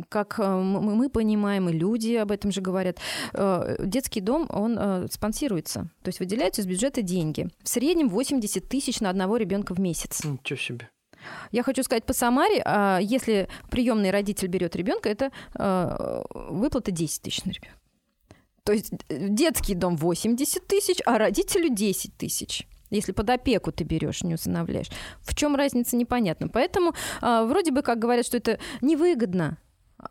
как 0.09 0.39
э, 0.39 0.55
мы 0.57 1.09
понимаем, 1.09 1.69
и 1.69 1.73
люди 1.73 2.15
об 2.15 2.31
этом 2.31 2.51
же 2.51 2.61
говорят, 2.61 2.99
э, 3.33 3.75
детский 3.79 4.21
дом, 4.21 4.47
он 4.49 4.77
э, 4.77 5.07
спонсируется. 5.11 5.89
То 6.03 6.09
есть 6.09 6.19
выделяются 6.19 6.61
из 6.61 6.67
бюджета 6.67 7.01
деньги. 7.01 7.49
В 7.63 7.69
среднем 7.69 8.09
80 8.09 8.67
тысяч 8.67 8.99
на 8.99 9.09
одного 9.09 9.37
ребенка 9.37 9.73
в 9.73 9.79
месяц. 9.79 10.23
Ничего 10.23 10.57
себе. 10.57 10.89
Я 11.51 11.63
хочу 11.63 11.81
сказать 11.83 12.05
по 12.05 12.13
Самаре, 12.13 12.61
а, 12.63 12.99
если 13.01 13.47
приемный 13.71 14.11
родитель 14.11 14.47
берет 14.47 14.75
ребенка, 14.75 15.09
это 15.09 15.31
выплата 16.29 16.91
10 16.91 17.21
тысяч 17.23 17.43
на 17.45 17.49
ребенка. 17.49 17.79
То 18.63 18.73
есть 18.73 18.91
детский 19.09 19.73
дом 19.73 19.95
80 19.95 20.67
тысяч, 20.67 20.99
а 21.05 21.17
родителю 21.17 21.69
10 21.69 22.15
тысяч 22.15 22.67
если 22.95 23.11
под 23.11 23.29
опеку 23.29 23.71
ты 23.71 23.83
берешь, 23.83 24.23
не 24.23 24.35
усыновляешь. 24.35 24.89
В 25.21 25.35
чем 25.35 25.55
разница, 25.55 25.95
непонятно. 25.95 26.47
Поэтому 26.47 26.93
э, 27.21 27.45
вроде 27.45 27.71
бы 27.71 27.81
как 27.81 27.99
говорят, 27.99 28.25
что 28.25 28.37
это 28.37 28.59
невыгодно. 28.81 29.57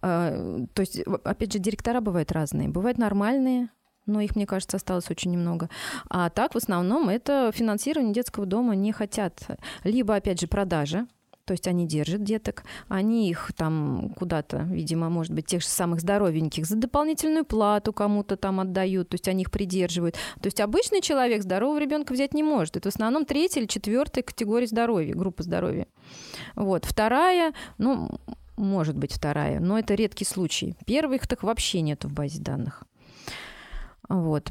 Э, 0.02 0.66
то 0.72 0.80
есть, 0.80 1.00
опять 1.24 1.52
же, 1.52 1.58
директора 1.58 2.00
бывают 2.00 2.32
разные. 2.32 2.68
Бывают 2.68 2.98
нормальные, 2.98 3.70
но 4.06 4.20
их, 4.20 4.36
мне 4.36 4.46
кажется, 4.46 4.76
осталось 4.76 5.10
очень 5.10 5.30
немного. 5.30 5.68
А 6.08 6.30
так, 6.30 6.54
в 6.54 6.58
основном, 6.58 7.08
это 7.08 7.50
финансирование 7.54 8.14
детского 8.14 8.46
дома 8.46 8.74
не 8.74 8.92
хотят. 8.92 9.40
Либо, 9.82 10.14
опять 10.14 10.40
же, 10.40 10.46
продажа, 10.46 11.06
то 11.44 11.52
есть 11.52 11.66
они 11.68 11.87
держат 11.87 12.24
деток, 12.24 12.64
они 12.88 13.28
их 13.28 13.52
там 13.57 14.14
куда-то, 14.16 14.59
видимо, 14.59 15.11
может 15.11 15.33
быть, 15.33 15.46
тех 15.46 15.62
же 15.62 15.68
самых 15.68 16.00
здоровеньких 16.00 16.66
за 16.66 16.76
дополнительную 16.76 17.44
плату 17.44 17.92
кому-то 17.92 18.37
там 18.37 18.61
отдают, 18.61 19.11
то 19.11 19.14
есть 19.14 19.28
они 19.28 19.42
их 19.42 19.50
придерживают. 19.50 20.16
То 20.40 20.46
есть 20.46 20.61
обычный 20.61 21.00
человек 21.00 21.42
здорового 21.42 21.78
ребенка 21.78 22.12
взять 22.12 22.35
не 22.35 22.42
может. 22.42 22.76
Это 22.76 22.90
в 22.90 22.94
основном 22.94 23.24
третья 23.26 23.61
или 23.61 23.66
четвертая 23.66 24.24
категория 24.24 24.66
здоровья, 24.66 25.14
группа 25.14 25.42
здоровья. 25.42 25.87
Вот. 26.57 26.85
Вторая, 26.85 27.52
ну, 27.78 28.11
может 28.57 28.96
быть 28.96 29.12
вторая, 29.12 29.61
но 29.61 29.78
это 29.78 29.94
редкий 29.94 30.24
случай. 30.24 30.76
Первых 30.87 31.26
так 31.26 31.42
вообще 31.42 31.80
нету 31.80 32.09
в 32.09 32.12
базе 32.12 32.40
данных. 32.40 32.85
Вот. 34.09 34.50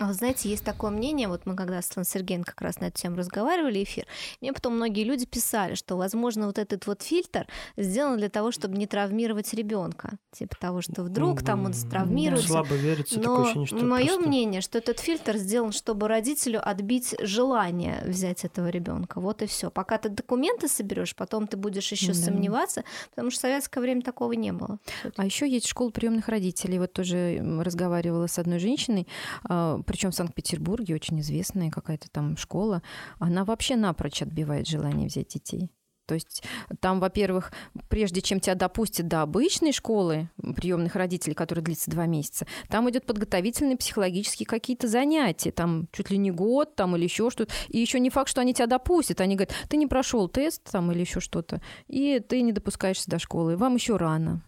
А 0.00 0.06
вы 0.06 0.14
знаете, 0.14 0.48
есть 0.48 0.64
такое 0.64 0.90
мнение, 0.90 1.28
вот 1.28 1.44
мы 1.44 1.54
когда 1.54 1.82
с 1.82 1.94
Лан 1.94 2.06
Сергеем 2.06 2.42
как 2.42 2.62
раз 2.62 2.80
на 2.80 2.86
эту 2.86 2.98
тему 2.98 3.18
разговаривали, 3.18 3.82
эфир, 3.82 4.06
мне 4.40 4.50
потом 4.54 4.76
многие 4.76 5.04
люди 5.04 5.26
писали, 5.26 5.74
что, 5.74 5.98
возможно, 5.98 6.46
вот 6.46 6.56
этот 6.56 6.86
вот 6.86 7.02
фильтр 7.02 7.46
сделан 7.76 8.16
для 8.16 8.30
того, 8.30 8.50
чтобы 8.50 8.78
не 8.78 8.86
травмировать 8.86 9.52
ребенка. 9.52 10.12
Типа 10.32 10.56
того, 10.58 10.80
что 10.80 11.02
вдруг 11.02 11.42
там 11.42 11.66
он 11.66 11.74
травмируется. 11.74 12.48
Слабо 12.48 12.76
верится, 12.76 13.16
Но 13.16 13.22
такое 13.22 13.42
ощущение, 13.42 13.66
что 13.66 13.84
мое 13.84 14.06
просто... 14.06 14.26
мнение, 14.26 14.60
что 14.62 14.78
этот 14.78 15.00
фильтр 15.00 15.36
сделан, 15.36 15.72
чтобы 15.72 16.08
родителю 16.08 16.66
отбить 16.66 17.14
желание 17.20 18.02
взять 18.06 18.46
этого 18.46 18.68
ребенка. 18.68 19.20
Вот 19.20 19.42
и 19.42 19.46
все. 19.46 19.70
Пока 19.70 19.98
ты 19.98 20.08
документы 20.08 20.68
соберешь, 20.68 21.14
потом 21.14 21.46
ты 21.46 21.58
будешь 21.58 21.92
еще 21.92 22.14
да. 22.14 22.14
сомневаться, 22.14 22.84
потому 23.10 23.30
что 23.30 23.40
в 23.40 23.42
советское 23.42 23.80
время 23.80 24.00
такого 24.00 24.32
не 24.32 24.52
было. 24.52 24.78
А 25.16 25.26
еще 25.26 25.46
есть 25.46 25.66
школа 25.66 25.90
приемных 25.90 26.28
родителей. 26.28 26.78
Вот 26.78 26.94
тоже 26.94 27.44
разговаривала 27.60 28.28
с 28.28 28.38
одной 28.38 28.60
женщиной, 28.60 29.06
а, 29.44 29.82
причем 29.90 30.12
в 30.12 30.14
Санкт-Петербурге 30.14 30.94
очень 30.94 31.18
известная 31.18 31.68
какая-то 31.68 32.08
там 32.12 32.36
школа, 32.36 32.80
она 33.18 33.44
вообще 33.44 33.74
напрочь 33.74 34.22
отбивает 34.22 34.68
желание 34.68 35.08
взять 35.08 35.30
детей. 35.30 35.68
То 36.06 36.14
есть 36.14 36.44
там, 36.78 37.00
во-первых, 37.00 37.50
прежде 37.88 38.20
чем 38.20 38.38
тебя 38.38 38.54
допустят 38.54 39.08
до 39.08 39.22
обычной 39.22 39.72
школы 39.72 40.30
приемных 40.54 40.94
родителей, 40.94 41.34
которая 41.34 41.64
длится 41.64 41.90
два 41.90 42.06
месяца, 42.06 42.46
там 42.68 42.88
идет 42.88 43.04
подготовительные 43.04 43.76
психологические 43.76 44.46
какие-то 44.46 44.86
занятия, 44.86 45.50
там 45.50 45.88
чуть 45.90 46.08
ли 46.10 46.18
не 46.18 46.30
год, 46.30 46.76
там 46.76 46.94
или 46.94 47.02
еще 47.02 47.28
что-то. 47.28 47.52
И 47.66 47.80
еще 47.80 47.98
не 47.98 48.10
факт, 48.10 48.30
что 48.30 48.42
они 48.42 48.54
тебя 48.54 48.68
допустят. 48.68 49.20
Они 49.20 49.34
говорят, 49.34 49.56
ты 49.68 49.76
не 49.76 49.88
прошел 49.88 50.28
тест 50.28 50.70
там 50.70 50.92
или 50.92 51.00
еще 51.00 51.18
что-то, 51.18 51.60
и 51.88 52.20
ты 52.20 52.42
не 52.42 52.52
допускаешься 52.52 53.10
до 53.10 53.18
школы. 53.18 53.56
Вам 53.56 53.74
еще 53.74 53.96
рано. 53.96 54.44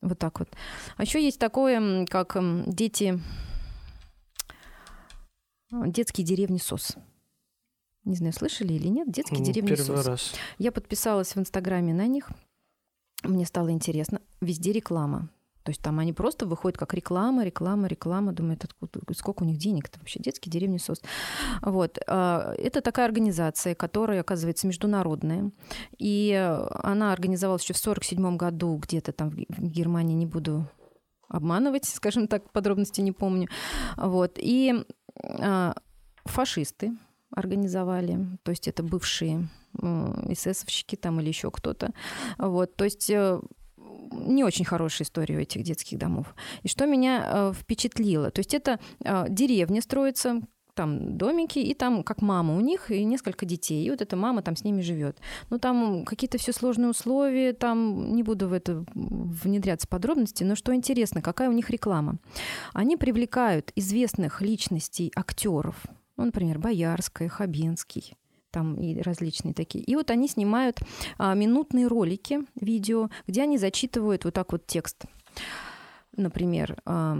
Вот 0.00 0.18
так 0.18 0.38
вот. 0.38 0.48
А 0.96 1.02
еще 1.02 1.22
есть 1.22 1.38
такое, 1.38 2.06
как 2.06 2.38
дети 2.66 3.20
детские 5.70 6.26
деревни 6.26 6.58
СОС. 6.58 6.96
Не 8.04 8.16
знаю, 8.16 8.32
слышали 8.32 8.72
или 8.72 8.88
нет, 8.88 9.10
детские 9.10 9.42
деревни 9.42 9.68
Первый 9.68 9.84
СОС. 9.84 10.06
раз. 10.06 10.34
Я 10.58 10.72
подписалась 10.72 11.34
в 11.34 11.38
Инстаграме 11.38 11.92
на 11.92 12.06
них. 12.06 12.30
Мне 13.22 13.44
стало 13.44 13.70
интересно. 13.70 14.20
Везде 14.40 14.72
реклама. 14.72 15.28
То 15.68 15.70
есть 15.70 15.82
там 15.82 15.98
они 15.98 16.14
просто 16.14 16.46
выходят 16.46 16.78
как 16.78 16.94
реклама, 16.94 17.44
реклама, 17.44 17.88
реклама. 17.88 18.32
Думаю, 18.32 18.56
откуда, 18.58 19.00
сколько 19.12 19.42
у 19.42 19.46
них 19.46 19.58
денег-то 19.58 19.98
вообще? 19.98 20.18
Детские 20.18 20.50
деревни 20.50 20.78
СОС. 20.78 21.02
Вот. 21.60 21.98
А, 22.06 22.54
это 22.56 22.80
такая 22.80 23.04
организация, 23.04 23.74
которая, 23.74 24.22
оказывается, 24.22 24.66
международная. 24.66 25.50
И 25.98 26.32
она 26.82 27.12
организовалась 27.12 27.64
еще 27.64 27.74
в 27.74 27.80
1947 27.80 28.38
году 28.38 28.76
где-то 28.76 29.12
там 29.12 29.28
в 29.28 29.68
Германии, 29.68 30.14
не 30.14 30.24
буду 30.24 30.66
обманывать, 31.28 31.84
скажем 31.84 32.28
так, 32.28 32.50
подробности 32.50 33.02
не 33.02 33.12
помню. 33.12 33.48
Вот. 33.98 34.38
И 34.38 34.72
а, 34.72 34.84
фашисты 36.24 36.92
организовали, 37.34 38.18
то 38.42 38.50
есть 38.50 38.68
это 38.68 38.82
бывшие 38.82 39.48
эсэсовщики 40.28 40.96
там 40.96 41.20
или 41.20 41.28
еще 41.28 41.50
кто-то. 41.50 41.92
Вот, 42.38 42.74
то 42.76 42.84
есть 42.84 43.10
э, 43.10 43.40
не 43.76 44.44
очень 44.44 44.64
хорошая 44.64 45.06
история 45.06 45.36
у 45.36 45.40
этих 45.40 45.62
детских 45.62 45.98
домов. 45.98 46.34
И 46.62 46.68
что 46.68 46.86
меня 46.86 47.24
э, 47.24 47.52
впечатлило, 47.54 48.30
то 48.30 48.40
есть 48.40 48.54
это 48.54 48.80
э, 49.04 49.26
деревня 49.28 49.82
строится, 49.82 50.40
там 50.78 51.18
домики, 51.18 51.58
и 51.58 51.74
там 51.74 52.04
как 52.04 52.22
мама 52.22 52.56
у 52.56 52.60
них, 52.60 52.92
и 52.92 53.02
несколько 53.02 53.44
детей. 53.44 53.84
И 53.84 53.90
вот 53.90 54.00
эта 54.00 54.14
мама 54.14 54.42
там 54.42 54.54
с 54.54 54.62
ними 54.62 54.80
живет. 54.80 55.18
Ну, 55.50 55.58
там 55.58 56.04
какие-то 56.04 56.38
все 56.38 56.52
сложные 56.52 56.88
условия, 56.88 57.52
там 57.52 58.14
не 58.14 58.22
буду 58.22 58.46
в 58.46 58.52
это 58.52 58.84
внедряться 58.94 59.88
подробности, 59.88 60.44
но 60.44 60.54
что 60.54 60.72
интересно, 60.72 61.20
какая 61.20 61.48
у 61.48 61.52
них 61.52 61.70
реклама. 61.70 62.18
Они 62.74 62.96
привлекают 62.96 63.72
известных 63.74 64.40
личностей, 64.40 65.10
актеров, 65.16 65.84
ну, 66.16 66.26
например, 66.26 66.60
Боярская, 66.60 67.28
Хабенский, 67.28 68.14
там 68.52 68.76
и 68.76 69.02
различные 69.02 69.54
такие. 69.54 69.82
И 69.82 69.96
вот 69.96 70.12
они 70.12 70.28
снимают 70.28 70.78
а, 71.18 71.34
минутные 71.34 71.88
ролики, 71.88 72.42
видео, 72.54 73.10
где 73.26 73.42
они 73.42 73.58
зачитывают 73.58 74.24
вот 74.24 74.34
так 74.34 74.52
вот 74.52 74.64
текст. 74.68 75.06
Например, 76.16 76.80
а, 76.84 77.18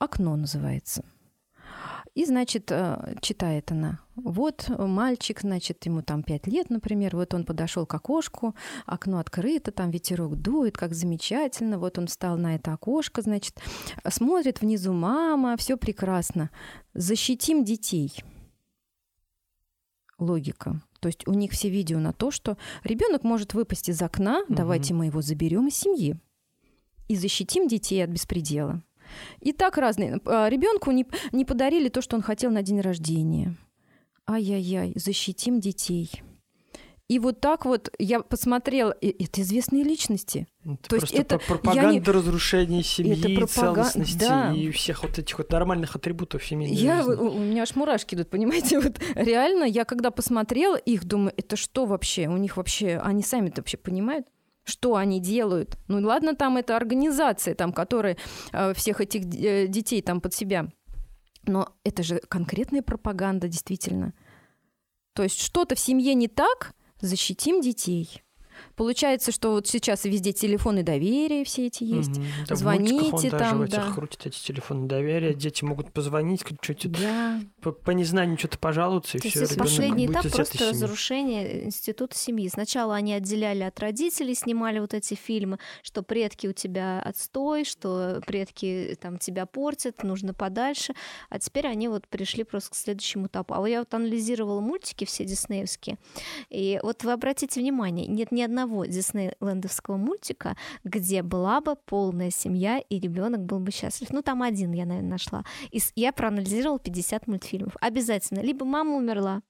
«Окно» 0.00 0.34
называется. 0.34 1.04
И, 2.14 2.24
значит, 2.24 2.70
э, 2.70 3.16
читает 3.20 3.72
она. 3.72 4.00
Вот 4.14 4.70
мальчик, 4.78 5.40
значит, 5.40 5.84
ему 5.86 6.02
там 6.02 6.22
пять 6.22 6.46
лет, 6.46 6.70
например, 6.70 7.16
вот 7.16 7.34
он 7.34 7.44
подошел 7.44 7.86
к 7.86 7.94
окошку, 7.94 8.54
окно 8.86 9.18
открыто, 9.18 9.72
там 9.72 9.90
ветерок 9.90 10.36
дует, 10.36 10.76
как 10.76 10.94
замечательно, 10.94 11.78
вот 11.78 11.98
он 11.98 12.06
встал 12.06 12.36
на 12.36 12.54
это 12.54 12.72
окошко, 12.72 13.22
значит, 13.22 13.60
смотрит 14.08 14.60
внизу 14.60 14.92
мама, 14.92 15.56
все 15.56 15.76
прекрасно. 15.76 16.50
Защитим 16.94 17.64
детей. 17.64 18.12
Логика. 20.18 20.80
То 21.00 21.08
есть 21.08 21.26
у 21.26 21.32
них 21.32 21.52
все 21.52 21.68
видео 21.68 21.98
на 21.98 22.12
то, 22.12 22.30
что 22.30 22.56
ребенок 22.84 23.24
может 23.24 23.52
выпасть 23.52 23.88
из 23.88 24.00
окна, 24.00 24.40
угу. 24.40 24.54
давайте 24.54 24.94
мы 24.94 25.06
его 25.06 25.20
заберем 25.20 25.66
из 25.66 25.76
семьи 25.76 26.16
и 27.08 27.16
защитим 27.16 27.68
детей 27.68 28.02
от 28.02 28.10
беспредела. 28.10 28.82
И 29.40 29.52
так 29.52 29.78
разные. 29.78 30.20
А, 30.26 30.48
Ребенку 30.48 30.90
не, 30.90 31.06
не 31.32 31.44
подарили 31.44 31.88
то, 31.88 32.00
что 32.02 32.16
он 32.16 32.22
хотел 32.22 32.50
на 32.50 32.62
день 32.62 32.80
рождения. 32.80 33.54
Ай-яй-яй, 34.26 34.92
защитим 34.96 35.60
детей. 35.60 36.10
И 37.06 37.18
вот 37.18 37.38
так 37.42 37.66
вот 37.66 37.92
я 37.98 38.20
посмотрела, 38.20 38.96
это 39.02 39.42
известные 39.42 39.84
личности. 39.84 40.46
Это 40.64 40.88
То 40.88 40.96
есть 40.96 41.12
просто 41.12 41.16
это- 41.18 41.36
про- 41.38 41.58
пропаганда 41.58 41.92
не- 41.92 42.00
разрушения 42.00 42.82
семьи, 42.82 43.36
пропага- 43.36 43.74
целостности 43.74 44.18
да. 44.20 44.54
и 44.54 44.70
всех 44.70 45.02
вот 45.02 45.18
этих 45.18 45.36
вот 45.36 45.52
нормальных 45.52 45.94
атрибутов 45.96 46.42
семейной 46.46 46.74
Я, 46.74 47.02
жизни. 47.02 47.12
у 47.20 47.28
у 47.34 47.38
меня 47.40 47.64
аж 47.64 47.76
мурашки 47.76 48.14
идут, 48.14 48.30
понимаете? 48.30 48.80
Вот 48.80 48.98
реально, 49.16 49.64
я 49.64 49.84
когда 49.84 50.10
посмотрела 50.10 50.76
их, 50.76 51.04
думаю, 51.04 51.34
это 51.36 51.56
что 51.56 51.84
вообще? 51.84 52.26
У 52.28 52.38
них 52.38 52.56
вообще, 52.56 52.96
они 53.04 53.22
сами-то 53.22 53.60
вообще 53.60 53.76
понимают? 53.76 54.26
Что 54.64 54.96
они 54.96 55.20
делают? 55.20 55.76
Ну 55.88 56.00
ладно, 56.06 56.34
там 56.34 56.56
это 56.56 56.76
организация, 56.76 57.54
там, 57.54 57.72
которая 57.72 58.16
э, 58.52 58.72
всех 58.74 59.00
этих 59.00 59.22
э, 59.22 59.66
детей 59.66 60.00
там 60.00 60.20
под 60.20 60.34
себя. 60.34 60.68
Но 61.46 61.68
это 61.84 62.02
же 62.02 62.20
конкретная 62.28 62.82
пропаганда, 62.82 63.48
действительно. 63.48 64.14
То 65.12 65.22
есть 65.22 65.40
что-то 65.40 65.74
в 65.74 65.78
семье 65.78 66.14
не 66.14 66.28
так, 66.28 66.74
защитим 67.00 67.60
детей. 67.60 68.23
Получается, 68.76 69.30
что 69.32 69.52
вот 69.52 69.66
сейчас 69.66 70.04
везде 70.04 70.32
телефоны 70.32 70.82
доверия 70.82 71.44
все 71.44 71.66
эти 71.66 71.84
есть. 71.84 72.16
Мгм. 72.18 72.26
Да, 72.48 72.56
Звоните 72.56 72.94
он 72.94 73.10
даже 73.22 73.30
там, 73.30 73.58
в 73.58 73.62
этих 73.62 73.76
да. 73.76 73.92
крутит 73.92 74.26
эти 74.26 74.38
телефоны 74.38 74.88
доверия. 74.88 75.34
Дети 75.34 75.62
могут 75.64 75.92
позвонить, 75.92 76.42
что-то 76.60 76.88
Да. 76.88 77.40
по, 77.60 77.72
по 77.72 77.90
незнанию 77.92 78.38
что-то 78.38 78.58
пожалуются, 78.58 79.18
и 79.18 79.20
То 79.20 79.28
все. 79.28 79.40
есть 79.40 79.56
последний 79.56 80.06
этап 80.06 80.28
просто 80.28 80.70
разрушения 80.70 81.64
института 81.64 82.16
семьи. 82.16 82.48
Сначала 82.48 82.94
они 82.96 83.12
отделяли 83.12 83.62
от 83.62 83.78
родителей, 83.78 84.34
снимали 84.34 84.80
вот 84.80 84.94
эти 84.94 85.14
фильмы, 85.14 85.58
что 85.82 86.02
предки 86.02 86.46
у 86.46 86.52
тебя 86.52 87.00
отстой, 87.00 87.64
что 87.64 88.20
предки 88.26 88.98
там 89.00 89.18
тебя 89.18 89.46
портят, 89.46 90.02
нужно 90.02 90.34
подальше. 90.34 90.94
А 91.30 91.38
теперь 91.38 91.66
они 91.66 91.88
вот 91.88 92.08
пришли 92.08 92.44
просто 92.44 92.70
к 92.70 92.74
следующему 92.74 93.26
этапу. 93.26 93.54
А 93.54 93.60
вот 93.60 93.66
я 93.66 93.78
вот 93.80 93.94
анализировала 93.94 94.60
мультики 94.60 95.04
все 95.04 95.24
диснеевские, 95.24 95.98
и 96.50 96.80
вот 96.82 97.04
вы 97.04 97.12
обратите 97.12 97.60
внимание, 97.60 98.06
нет 98.06 98.32
ни 98.32 98.42
одного 98.42 98.53
диснейлендовского 98.86 99.96
мультика, 99.96 100.56
где 100.84 101.22
была 101.22 101.60
бы 101.60 101.76
полная 101.76 102.30
семья 102.30 102.78
и 102.78 102.98
ребенок 102.98 103.44
был 103.44 103.60
бы 103.60 103.70
счастлив. 103.70 104.10
Ну, 104.10 104.22
там 104.22 104.42
один 104.42 104.72
я, 104.72 104.86
наверное, 104.86 105.10
нашла. 105.10 105.44
И 105.70 105.80
я 105.96 106.12
проанализировала 106.12 106.78
50 106.78 107.26
мультфильмов. 107.26 107.76
Обязательно. 107.80 108.40
Либо 108.40 108.64
мама 108.64 108.96
умерла, 108.96 109.42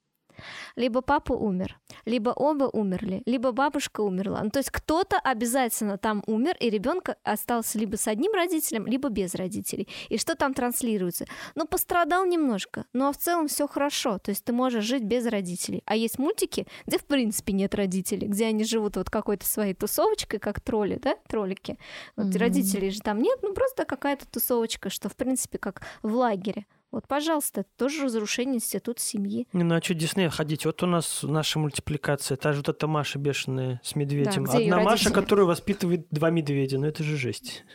либо 0.75 1.01
папа 1.01 1.33
умер, 1.33 1.79
либо 2.05 2.29
оба 2.29 2.65
умерли, 2.65 3.21
либо 3.25 3.51
бабушка 3.51 4.01
умерла. 4.01 4.41
Ну, 4.43 4.49
то 4.49 4.59
есть 4.59 4.71
кто-то 4.71 5.17
обязательно 5.19 5.97
там 5.97 6.23
умер, 6.27 6.55
и 6.59 6.69
ребенка 6.69 7.17
остался 7.23 7.77
либо 7.79 7.95
с 7.97 8.07
одним 8.07 8.33
родителем, 8.33 8.85
либо 8.85 9.09
без 9.09 9.35
родителей. 9.35 9.87
И 10.09 10.17
что 10.17 10.35
там 10.35 10.53
транслируется? 10.53 11.25
Ну, 11.55 11.65
пострадал 11.65 12.25
немножко, 12.25 12.85
ну 12.93 13.07
а 13.07 13.11
в 13.11 13.17
целом 13.17 13.47
все 13.47 13.67
хорошо. 13.67 14.17
То 14.19 14.31
есть 14.31 14.43
ты 14.43 14.53
можешь 14.53 14.85
жить 14.85 15.03
без 15.03 15.25
родителей. 15.25 15.83
А 15.85 15.95
есть 15.95 16.19
мультики, 16.19 16.67
где 16.85 16.97
в 16.97 17.05
принципе 17.05 17.53
нет 17.53 17.75
родителей, 17.75 18.27
где 18.27 18.45
они 18.47 18.63
живут 18.63 18.97
вот 18.97 19.09
какой-то 19.09 19.45
своей 19.45 19.73
тусовочкой, 19.73 20.39
как 20.39 20.59
тролли, 20.61 20.99
да, 21.01 21.15
троллики. 21.27 21.77
Вот 22.15 22.27
Мгм. 22.27 22.37
родителей 22.37 22.91
же 22.91 23.01
там 23.01 23.19
нет, 23.21 23.39
ну 23.41 23.53
просто 23.53 23.85
какая-то 23.85 24.27
тусовочка, 24.27 24.89
что 24.89 25.09
в 25.09 25.15
принципе 25.15 25.57
как 25.57 25.81
в 26.01 26.13
лагере. 26.13 26.65
Вот, 26.95 27.09
пожалуйста, 27.09 27.59
это 27.59 27.69
тоже 27.75 28.05
разрушение 28.05 28.55
института 28.55 29.01
семьи. 29.01 29.49
Не, 29.51 29.65
ну 29.65 29.75
а 29.75 29.81
что 29.81 29.93
Дисней 29.93 30.29
ходить? 30.29 30.65
Вот 30.65 30.81
у 30.81 30.85
нас 30.85 31.23
наша 31.23 31.59
мультипликация, 31.59 32.37
та 32.37 32.53
же 32.53 32.59
вот 32.59 32.69
эта 32.69 32.87
Маша 32.87 33.19
бешеная 33.19 33.81
с 33.83 33.95
медведем. 33.95 34.45
её 34.45 34.63
Одна 34.63 34.79
Маша, 34.79 35.11
которую 35.11 35.45
воспитывает 35.45 36.07
два 36.09 36.29
медведя, 36.29 36.79
ну 36.79 36.87
это 36.87 37.03
же 37.03 37.17
жесть. 37.17 37.65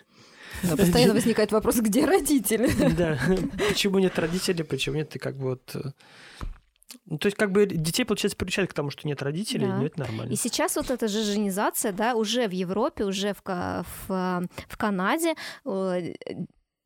Да, 0.62 0.74
постоянно 0.74 1.12
возникает 1.20 1.52
вопрос, 1.52 1.80
где 1.80 2.06
родители? 2.06 2.70
Да, 2.96 3.18
почему 3.68 3.98
нет 3.98 4.18
родителей, 4.18 4.64
почему 4.64 4.96
нет, 4.96 5.14
и 5.14 5.18
как 5.18 5.36
бы 5.36 5.50
вот... 5.50 5.76
Ну, 7.04 7.18
то 7.18 7.26
есть, 7.26 7.36
как 7.36 7.52
бы 7.52 7.66
детей, 7.66 8.04
получается, 8.04 8.38
приучают 8.38 8.70
к 8.70 8.74
тому, 8.74 8.88
что 8.88 9.06
нет 9.06 9.20
родителей, 9.20 9.66
Да. 9.66 9.76
но 9.76 9.84
это 9.84 10.00
нормально. 10.00 10.32
И 10.32 10.36
сейчас 10.36 10.76
вот 10.76 10.90
эта 10.90 11.08
же 11.08 11.22
женизация, 11.24 11.92
да, 11.92 12.14
уже 12.14 12.48
в 12.48 12.52
Европе, 12.52 13.04
уже 13.04 13.34
в, 13.34 13.42
в, 13.44 13.84
э, 14.08 14.46
в 14.66 14.76
Канаде 14.78 15.34
э, 15.66 16.14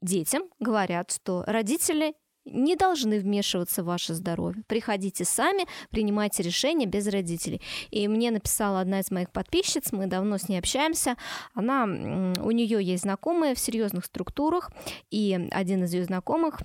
детям 0.02 0.42
говорят, 0.58 1.12
что 1.12 1.44
родители 1.46 2.14
не 2.44 2.76
должны 2.76 3.18
вмешиваться 3.18 3.83
в 3.83 3.87
ваше 3.87 4.14
здоровье. 4.14 4.62
Приходите 4.66 5.24
сами, 5.24 5.66
принимайте 5.90 6.42
решения 6.42 6.87
без 6.87 7.07
родителей. 7.07 7.61
И 7.90 8.07
мне 8.09 8.30
написала 8.30 8.80
одна 8.80 9.00
из 9.00 9.11
моих 9.11 9.30
подписчиц, 9.30 9.92
мы 9.92 10.07
давно 10.07 10.38
с 10.38 10.48
ней 10.48 10.59
общаемся. 10.59 11.16
Она, 11.54 11.85
у 11.85 12.50
нее 12.50 12.83
есть 12.83 13.02
знакомые 13.02 13.54
в 13.54 13.59
серьезных 13.59 14.04
структурах, 14.04 14.70
и 15.11 15.48
один 15.50 15.85
из 15.85 15.94
ее 15.94 16.04
знакомых 16.04 16.61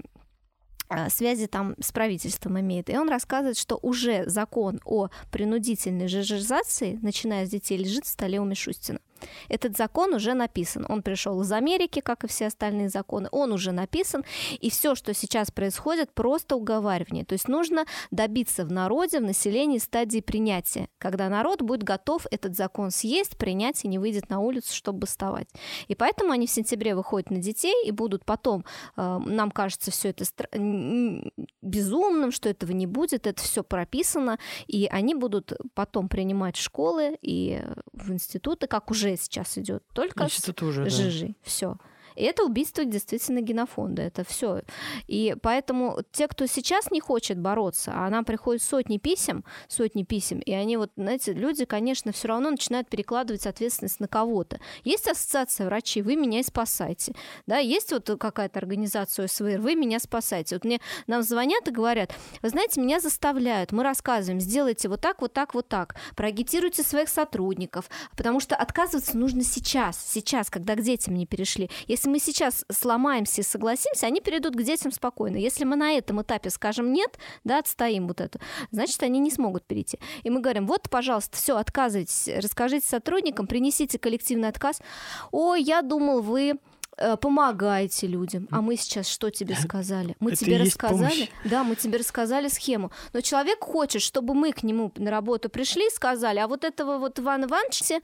а, 0.90 1.10
связи 1.10 1.46
там 1.46 1.76
с 1.80 1.92
правительством 1.92 2.60
имеет. 2.60 2.90
И 2.90 2.98
он 2.98 3.10
рассказывает, 3.10 3.58
что 3.58 3.78
уже 3.82 4.28
закон 4.28 4.82
о 4.86 5.10
принудительной 5.32 6.08
жижизации, 6.08 6.98
начиная 7.02 7.46
с 7.46 7.50
детей, 7.50 7.78
лежит 7.78 8.06
в 8.06 8.10
столе 8.10 8.40
у 8.40 8.46
Мишустина. 8.46 9.00
Этот 9.48 9.78
закон 9.78 10.14
уже 10.14 10.34
написан. 10.34 10.86
Он 10.90 11.02
пришел 11.02 11.42
из 11.42 11.52
Америки, 11.52 12.00
как 12.00 12.24
и 12.24 12.28
все 12.28 12.48
остальные 12.48 12.90
законы. 12.90 13.30
Он 13.32 13.52
уже 13.52 13.72
написан. 13.72 14.24
И 14.60 14.70
все, 14.70 14.96
что 14.96 15.14
сейчас 15.14 15.52
происходит, 15.52 16.14
просто 16.14 16.56
уговаривание. 16.56 17.26
То 17.26 17.34
есть 17.34 17.48
нужно 17.48 17.86
добиться 18.12 18.66
в 18.66 18.72
народе, 18.72 19.20
в 19.20 19.24
населении 19.24 19.78
стадии 19.78 20.22
принятия, 20.22 20.90
когда 20.98 21.30
народ 21.30 21.62
будет 21.62 21.84
готов 21.84 22.26
этот 22.32 22.56
закон 22.56 22.92
съесть, 22.92 23.38
принять 23.38 23.86
и 23.86 23.88
не 23.88 24.00
выйдет 24.00 24.30
на 24.30 24.40
улицу, 24.40 24.74
чтобы 24.74 25.00
бастовать. 25.00 25.48
И 25.88 25.96
поэтому 25.96 26.32
они 26.32 26.48
в 26.48 26.52
сентябре 26.52 26.96
выходят 26.96 27.32
на 27.32 27.38
детей 27.38 27.86
и 27.86 27.92
будут 27.92 28.26
потом, 28.26 28.66
э, 28.98 29.20
нам 29.26 29.52
кажется, 29.52 29.92
все 29.92 30.10
это 30.10 30.26
н- 30.54 31.32
безумным, 31.62 32.32
что 32.32 32.50
этого 32.50 32.72
не 32.72 32.88
будет, 32.88 33.28
это 33.28 33.42
все 33.42 33.64
прописано, 33.64 34.40
и 34.68 34.88
они 34.92 35.16
будут 35.16 35.54
потом 35.74 36.10
принимать 36.10 36.58
в 36.58 36.62
школы 36.62 37.18
и 37.22 37.62
э, 37.62 37.74
в 37.94 38.12
институты, 38.12 38.68
как 38.68 38.92
уже 38.92 39.09
сейчас 39.18 39.58
идет, 39.58 39.84
только 39.94 40.28
с 40.28 40.36
Институт 40.36 40.64
уже, 40.64 40.86
да. 40.86 41.28
Все. 41.44 41.78
И 42.20 42.24
это 42.24 42.44
убийство 42.44 42.84
действительно 42.84 43.42
генофонда, 43.42 44.02
это 44.02 44.26
все. 44.26 44.62
И 45.08 45.36
поэтому 45.42 46.00
те, 46.12 46.28
кто 46.28 46.46
сейчас 46.48 46.92
не 46.92 47.00
хочет 47.00 47.40
бороться, 47.40 47.94
а 47.96 48.10
нам 48.10 48.26
приходят 48.26 48.62
сотни 48.62 48.98
писем, 48.98 49.46
сотни 49.70 50.04
писем, 50.04 50.40
и 50.40 50.52
они 50.52 50.76
вот, 50.76 50.92
знаете, 50.98 51.32
люди, 51.32 51.64
конечно, 51.64 52.12
все 52.12 52.28
равно 52.28 52.52
начинают 52.52 52.90
перекладывать 52.90 53.48
ответственность 53.48 54.02
на 54.02 54.10
кого-то. 54.10 54.60
Есть 54.84 55.08
ассоциация 55.08 55.68
врачей, 55.68 56.04
вы 56.04 56.18
меня 56.18 56.44
спасайте. 56.44 57.14
Да, 57.48 57.58
есть 57.58 57.94
вот 57.94 58.10
какая-то 58.20 58.60
организация 58.60 59.28
СВР, 59.28 59.60
вы 59.60 59.76
меня 59.76 60.00
спасайте. 60.00 60.56
Вот 60.56 60.66
мне 60.66 60.82
нам 61.08 61.24
звонят 61.24 61.68
и 61.70 61.72
говорят, 61.72 62.14
вы 62.42 62.50
знаете, 62.50 62.82
меня 62.82 63.00
заставляют, 63.00 63.72
мы 63.72 63.84
рассказываем, 63.84 64.42
сделайте 64.42 64.90
вот 64.90 65.00
так, 65.00 65.22
вот 65.22 65.32
так, 65.32 65.54
вот 65.54 65.70
так, 65.70 65.96
проагитируйте 66.18 66.84
своих 66.84 67.08
сотрудников, 67.08 67.90
потому 68.18 68.42
что 68.42 68.58
отказываться 68.58 69.18
нужно 69.18 69.44
сейчас, 69.44 69.98
сейчас, 70.06 70.50
когда 70.50 70.76
к 70.76 70.82
детям 70.82 71.14
не 71.16 71.26
перешли. 71.26 71.70
Если 71.88 72.09
мы 72.10 72.20
сейчас 72.20 72.66
сломаемся 72.72 73.42
и 73.42 73.44
согласимся, 73.44 74.08
они 74.08 74.20
перейдут 74.20 74.56
к 74.56 74.62
детям 74.62 74.92
спокойно. 74.92 75.38
Если 75.38 75.64
мы 75.64 75.76
на 75.76 75.94
этом 75.94 76.22
этапе 76.22 76.50
скажем 76.50 76.92
нет, 76.92 77.18
да, 77.44 77.60
отстоим 77.60 78.08
вот 78.08 78.22
это, 78.22 78.40
значит, 78.72 79.02
они 79.04 79.20
не 79.20 79.32
смогут 79.32 79.66
перейти. 79.66 80.00
И 80.24 80.30
мы 80.30 80.42
говорим, 80.42 80.68
вот, 80.68 80.90
пожалуйста, 80.90 81.38
все, 81.38 81.58
отказывайтесь, 81.58 82.30
расскажите 82.44 82.88
сотрудникам, 82.88 83.48
принесите 83.48 83.98
коллективный 83.98 84.50
отказ. 84.50 84.82
Ой, 85.32 85.62
я 85.62 85.82
думал, 85.82 86.22
вы 86.22 86.60
помогаете 87.22 88.08
людям. 88.08 88.48
А 88.52 88.62
мы 88.62 88.76
сейчас 88.76 89.08
что 89.08 89.30
тебе 89.30 89.56
сказали? 89.56 90.16
Мы 90.20 90.32
Это 90.32 90.46
тебе 90.46 90.58
рассказали. 90.58 91.00
помощь. 91.00 91.30
Да, 91.46 91.64
мы 91.64 91.76
тебе 91.76 91.98
рассказали 91.98 92.48
схему. 92.48 92.92
Но 93.14 93.22
человек 93.22 93.60
хочет, 93.62 94.02
чтобы 94.02 94.34
мы 94.34 94.52
к 94.52 94.64
нему 94.64 94.92
на 94.98 95.12
работу 95.12 95.50
пришли 95.50 95.88
и 95.88 95.92
сказали, 95.92 96.40
а 96.40 96.48
вот 96.48 96.64
этого 96.64 96.98
вот 96.98 97.20
Ивана 97.20 97.46
Ивановича, 97.46 98.02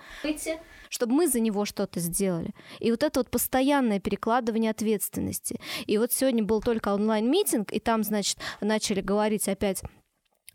чтобы 0.90 1.14
мы 1.14 1.28
за 1.28 1.40
него 1.40 1.66
что-то 1.66 2.00
сделали. 2.00 2.54
И 2.80 2.92
вот 2.92 3.04
это 3.04 3.20
вот 3.20 3.30
постоянное 3.30 4.00
перекладывание 4.00 4.72
ответственности. 4.72 5.60
И 5.86 5.98
вот 5.98 6.12
сегодня 6.12 6.44
был 6.44 6.62
только 6.62 6.94
онлайн-митинг, 6.94 7.74
и 7.74 7.80
там, 7.80 8.04
значит, 8.04 8.38
начали 8.62 9.02
говорить 9.02 9.48
опять 9.48 9.82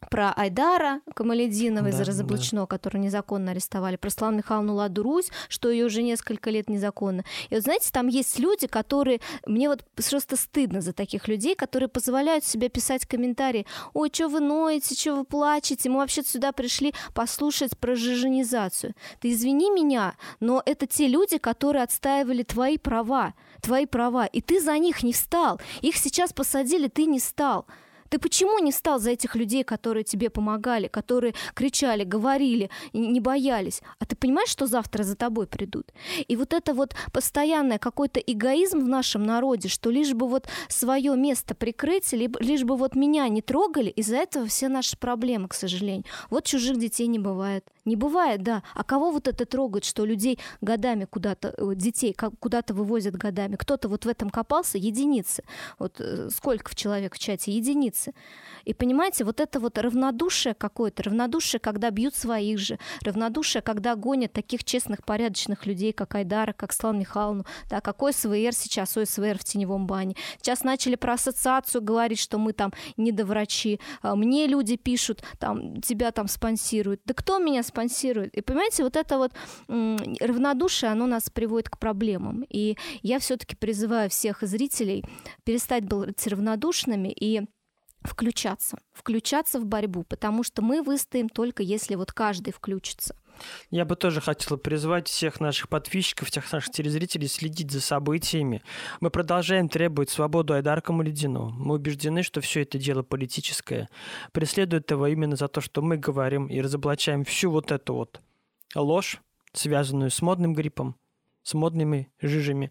про 0.08 0.32
Айдара 0.32 1.00
Камалединова 1.14 1.88
из 1.88 1.98
Да, 1.98 2.04
Разоблачено, 2.04 2.66
которую 2.66 3.02
незаконно 3.02 3.50
арестовали, 3.50 3.96
про 3.96 4.10
Славу 4.10 4.34
Михайловну 4.36 4.74
Ладурусь, 4.74 5.30
что 5.48 5.70
ее 5.70 5.86
уже 5.86 6.02
несколько 6.02 6.50
лет 6.50 6.68
незаконно. 6.68 7.24
И 7.50 7.54
вот 7.54 7.64
знаете, 7.64 7.90
там 7.92 8.08
есть 8.08 8.38
люди, 8.38 8.66
которые... 8.66 9.20
Мне 9.46 9.68
вот 9.68 9.84
просто 9.94 10.36
стыдно 10.36 10.80
за 10.80 10.92
таких 10.92 11.28
людей, 11.28 11.54
которые 11.54 11.88
позволяют 11.88 12.44
себе 12.44 12.68
писать 12.68 13.06
комментарии. 13.06 13.66
Ой, 13.92 14.10
что 14.12 14.28
вы 14.28 14.40
ноете, 14.40 14.94
что 14.94 15.16
вы 15.16 15.24
плачете? 15.24 15.90
Мы 15.90 15.98
вообще 15.98 16.22
сюда 16.22 16.52
пришли 16.52 16.94
послушать 17.14 17.76
про 17.78 17.94
жиженизацию. 17.94 18.94
Ты 19.20 19.32
извини 19.32 19.70
меня, 19.70 20.14
но 20.40 20.62
это 20.64 20.86
те 20.86 21.06
люди, 21.08 21.38
которые 21.38 21.84
отстаивали 21.84 22.42
твои 22.42 22.78
права, 22.78 23.34
твои 23.60 23.86
права, 23.86 24.26
и 24.26 24.40
ты 24.40 24.60
за 24.60 24.76
них 24.78 25.02
не 25.02 25.12
встал. 25.12 25.60
Их 25.82 25.96
сейчас 25.96 26.32
посадили, 26.32 26.88
ты 26.88 27.04
не 27.04 27.20
стал. 27.20 27.66
Ты 28.10 28.18
почему 28.18 28.58
не 28.58 28.72
стал 28.72 28.98
за 28.98 29.12
этих 29.12 29.36
людей, 29.36 29.62
которые 29.62 30.02
тебе 30.04 30.30
помогали, 30.30 30.88
которые 30.88 31.34
кричали, 31.54 32.02
говорили, 32.04 32.68
не 32.92 33.20
боялись? 33.20 33.82
А 34.00 34.04
ты 34.04 34.16
понимаешь, 34.16 34.50
что 34.50 34.66
завтра 34.66 35.04
за 35.04 35.14
тобой 35.14 35.46
придут? 35.46 35.92
И 36.26 36.36
вот 36.36 36.52
это 36.52 36.74
вот 36.74 36.94
постоянное 37.12 37.78
какой-то 37.78 38.18
эгоизм 38.18 38.80
в 38.80 38.88
нашем 38.88 39.24
народе, 39.24 39.68
что 39.68 39.90
лишь 39.90 40.12
бы 40.12 40.28
вот 40.28 40.48
свое 40.68 41.16
место 41.16 41.54
прикрыть, 41.54 42.12
либо, 42.12 42.40
лишь 42.42 42.64
бы 42.64 42.76
вот 42.76 42.96
меня 42.96 43.28
не 43.28 43.42
трогали, 43.42 43.90
из-за 43.90 44.16
этого 44.16 44.46
все 44.46 44.68
наши 44.68 44.96
проблемы, 44.96 45.48
к 45.48 45.54
сожалению. 45.54 46.04
Вот 46.30 46.44
чужих 46.44 46.78
детей 46.78 47.06
не 47.06 47.20
бывает. 47.20 47.64
Не 47.84 47.96
бывает, 47.96 48.42
да. 48.42 48.62
А 48.74 48.84
кого 48.84 49.10
вот 49.10 49.28
это 49.28 49.46
трогает, 49.46 49.84
что 49.84 50.04
людей 50.04 50.38
годами 50.60 51.06
куда-то, 51.06 51.54
э, 51.56 51.74
детей 51.74 52.14
куда-то 52.40 52.74
вывозят 52.74 53.16
годами? 53.16 53.56
Кто-то 53.56 53.88
вот 53.88 54.04
в 54.04 54.08
этом 54.08 54.30
копался? 54.30 54.78
Единицы. 54.78 55.44
Вот 55.78 56.00
э, 56.00 56.28
сколько 56.30 56.70
в 56.70 56.74
человек 56.74 57.14
в 57.14 57.18
чате? 57.18 57.52
Единицы. 57.52 57.99
И 58.64 58.74
понимаете, 58.74 59.24
вот 59.24 59.40
это 59.40 59.60
вот 59.60 59.78
равнодушие 59.78 60.54
какое-то, 60.54 61.04
равнодушие, 61.04 61.60
когда 61.60 61.90
бьют 61.90 62.14
своих 62.14 62.58
же, 62.58 62.78
равнодушие, 63.02 63.62
когда 63.62 63.96
гонят 63.96 64.32
таких 64.32 64.64
честных, 64.64 65.04
порядочных 65.04 65.66
людей, 65.66 65.92
как 65.92 66.14
Айдара, 66.14 66.52
как 66.52 66.72
Слава 66.72 66.96
Михайловну, 66.96 67.44
да, 67.68 67.80
какой 67.80 68.12
СВР 68.12 68.52
сейчас, 68.52 68.96
ОСВР 68.96 69.38
в 69.38 69.44
теневом 69.44 69.86
бане. 69.86 70.14
Сейчас 70.38 70.64
начали 70.64 70.96
про 70.96 71.14
ассоциацию 71.14 71.82
говорить, 71.82 72.18
что 72.18 72.38
мы 72.38 72.52
там 72.52 72.72
недоврачи. 72.96 73.80
А 74.02 74.14
мне 74.14 74.46
люди 74.46 74.76
пишут, 74.76 75.22
там, 75.38 75.80
тебя 75.80 76.10
там 76.12 76.28
спонсируют. 76.28 77.00
Да 77.04 77.14
кто 77.14 77.38
меня 77.38 77.62
спонсирует? 77.62 78.34
И 78.36 78.40
понимаете, 78.40 78.84
вот 78.84 78.96
это 78.96 79.18
вот 79.18 79.32
равнодушие, 79.68 80.90
оно 80.90 81.06
нас 81.06 81.30
приводит 81.30 81.70
к 81.70 81.78
проблемам. 81.78 82.44
И 82.48 82.76
я 83.02 83.18
все-таки 83.18 83.56
призываю 83.56 84.10
всех 84.10 84.42
зрителей 84.42 85.04
перестать 85.44 85.84
быть 85.84 86.26
равнодушными 86.26 87.08
и 87.08 87.42
включаться, 88.02 88.78
включаться 88.92 89.60
в 89.60 89.66
борьбу, 89.66 90.04
потому 90.04 90.42
что 90.42 90.62
мы 90.62 90.82
выстоим 90.82 91.28
только 91.28 91.62
если 91.62 91.94
вот 91.94 92.12
каждый 92.12 92.52
включится. 92.52 93.14
Я 93.70 93.84
бы 93.84 93.96
тоже 93.96 94.20
хотел 94.20 94.58
призвать 94.58 95.08
всех 95.08 95.40
наших 95.40 95.68
подписчиков, 95.68 96.28
всех 96.28 96.50
наших 96.52 96.72
телезрителей 96.72 97.28
следить 97.28 97.70
за 97.70 97.80
событиями. 97.80 98.62
Мы 99.00 99.10
продолжаем 99.10 99.68
требовать 99.68 100.10
свободу 100.10 100.54
Айдар 100.54 100.82
Камаледину. 100.82 101.50
Мы 101.50 101.76
убеждены, 101.76 102.22
что 102.22 102.40
все 102.40 102.62
это 102.62 102.78
дело 102.78 103.02
политическое. 103.02 103.88
Преследует 104.32 104.90
его 104.90 105.06
именно 105.06 105.36
за 105.36 105.48
то, 105.48 105.60
что 105.60 105.82
мы 105.82 105.96
говорим 105.96 106.46
и 106.46 106.60
разоблачаем 106.60 107.24
всю 107.24 107.50
вот 107.50 107.72
эту 107.72 107.94
вот 107.94 108.20
ложь, 108.74 109.20
связанную 109.52 110.10
с 110.10 110.20
модным 110.22 110.54
гриппом, 110.54 110.96
с 111.42 111.54
модными 111.54 112.10
жижами. 112.20 112.70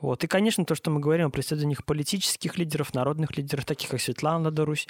Вот. 0.00 0.24
И, 0.24 0.26
конечно, 0.26 0.64
то, 0.64 0.74
что 0.74 0.90
мы 0.90 1.00
говорим 1.00 1.26
о 1.26 1.30
преследованиях 1.30 1.84
политических 1.84 2.56
лидеров, 2.58 2.94
народных 2.94 3.36
лидеров, 3.36 3.64
таких 3.64 3.90
как 3.90 4.00
Светлана 4.00 4.44
Ладарусь, 4.46 4.86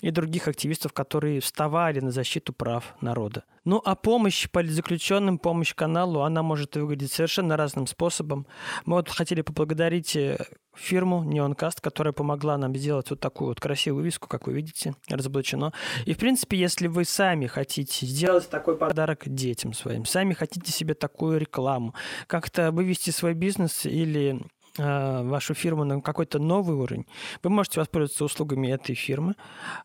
и 0.00 0.10
других 0.10 0.48
активистов, 0.48 0.92
которые 0.92 1.40
вставали 1.40 2.00
на 2.00 2.10
защиту 2.10 2.52
прав 2.52 2.94
народа. 3.00 3.44
Ну, 3.64 3.80
а 3.82 3.94
помощь 3.94 4.50
политзаключенным, 4.50 5.38
помощь 5.38 5.74
каналу, 5.74 6.20
она 6.20 6.42
может 6.42 6.76
выглядеть 6.76 7.12
совершенно 7.12 7.56
разным 7.56 7.86
способом. 7.86 8.46
Мы 8.84 8.96
вот 8.96 9.08
хотели 9.08 9.40
поблагодарить 9.40 10.14
э, 10.16 10.36
фирму 10.74 11.24
Neoncast, 11.24 11.78
которая 11.80 12.12
помогла 12.12 12.58
нам 12.58 12.76
сделать 12.76 13.08
вот 13.08 13.20
такую 13.20 13.48
вот 13.48 13.60
красивую 13.60 14.02
вывеску, 14.02 14.28
как 14.28 14.46
вы 14.46 14.52
видите, 14.52 14.94
разоблачено. 15.08 15.72
И, 16.04 16.12
в 16.12 16.18
принципе, 16.18 16.58
если 16.58 16.88
вы 16.88 17.06
сами 17.06 17.46
хотите 17.46 18.04
сделать 18.04 18.50
такой 18.50 18.76
подарок 18.76 19.22
детям 19.24 19.72
своим, 19.72 20.04
сами 20.04 20.34
хотите 20.34 20.70
себе 20.70 20.92
такую 20.92 21.38
рекламу, 21.38 21.94
как-то 22.26 22.70
вывести 22.70 23.08
свой 23.08 23.32
бизнес 23.32 23.86
или 23.86 24.43
вашу 24.76 25.54
фирму 25.54 25.84
на 25.84 26.00
какой-то 26.00 26.38
новый 26.38 26.76
уровень, 26.76 27.06
вы 27.42 27.50
можете 27.50 27.80
воспользоваться 27.80 28.24
услугами 28.24 28.68
этой 28.68 28.94
фирмы. 28.94 29.34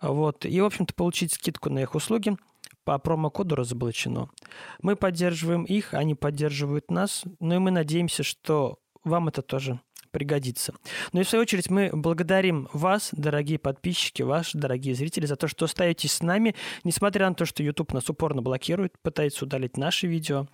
Вот, 0.02 0.46
и, 0.46 0.62
в 0.62 0.66
общем-то, 0.66 0.94
получить 0.94 1.34
скидку 1.34 1.70
на 1.70 1.80
их 1.80 1.96
услуги 1.96 2.36
по 2.84 2.98
промокоду 2.98 3.56
разоблачено. 3.56 4.30
Мы 4.82 4.96
поддерживаем 4.96 5.64
их, 5.64 5.94
они 5.94 6.16
поддерживают 6.16 6.90
нас, 6.90 7.24
ну 7.40 7.56
и 7.56 7.60
мы 7.60 7.72
надеемся, 7.72 8.24
что 8.24 8.80
вам 9.04 9.28
это 9.28 9.42
тоже 9.42 9.80
пригодится. 10.12 10.74
Ну 11.14 11.22
и 11.22 11.24
в 11.24 11.30
свою 11.30 11.44
очередь 11.44 11.70
мы 11.70 11.90
благодарим 11.94 12.68
вас, 12.74 13.10
дорогие 13.12 13.60
подписчики, 13.60 14.22
вас, 14.22 14.52
дорогие 14.54 14.96
зрители, 14.96 15.26
за 15.26 15.36
то, 15.36 15.48
что 15.48 15.66
остаетесь 15.66 16.14
с 16.14 16.22
нами, 16.22 16.56
несмотря 16.84 17.30
на 17.30 17.36
то, 17.36 17.46
что 17.46 17.64
YouTube 17.64 17.94
нас 17.94 18.10
упорно 18.10 18.42
блокирует, 18.42 18.94
пытается 19.02 19.46
удалить 19.46 19.78
наши 19.78 20.08
видео, 20.08 20.48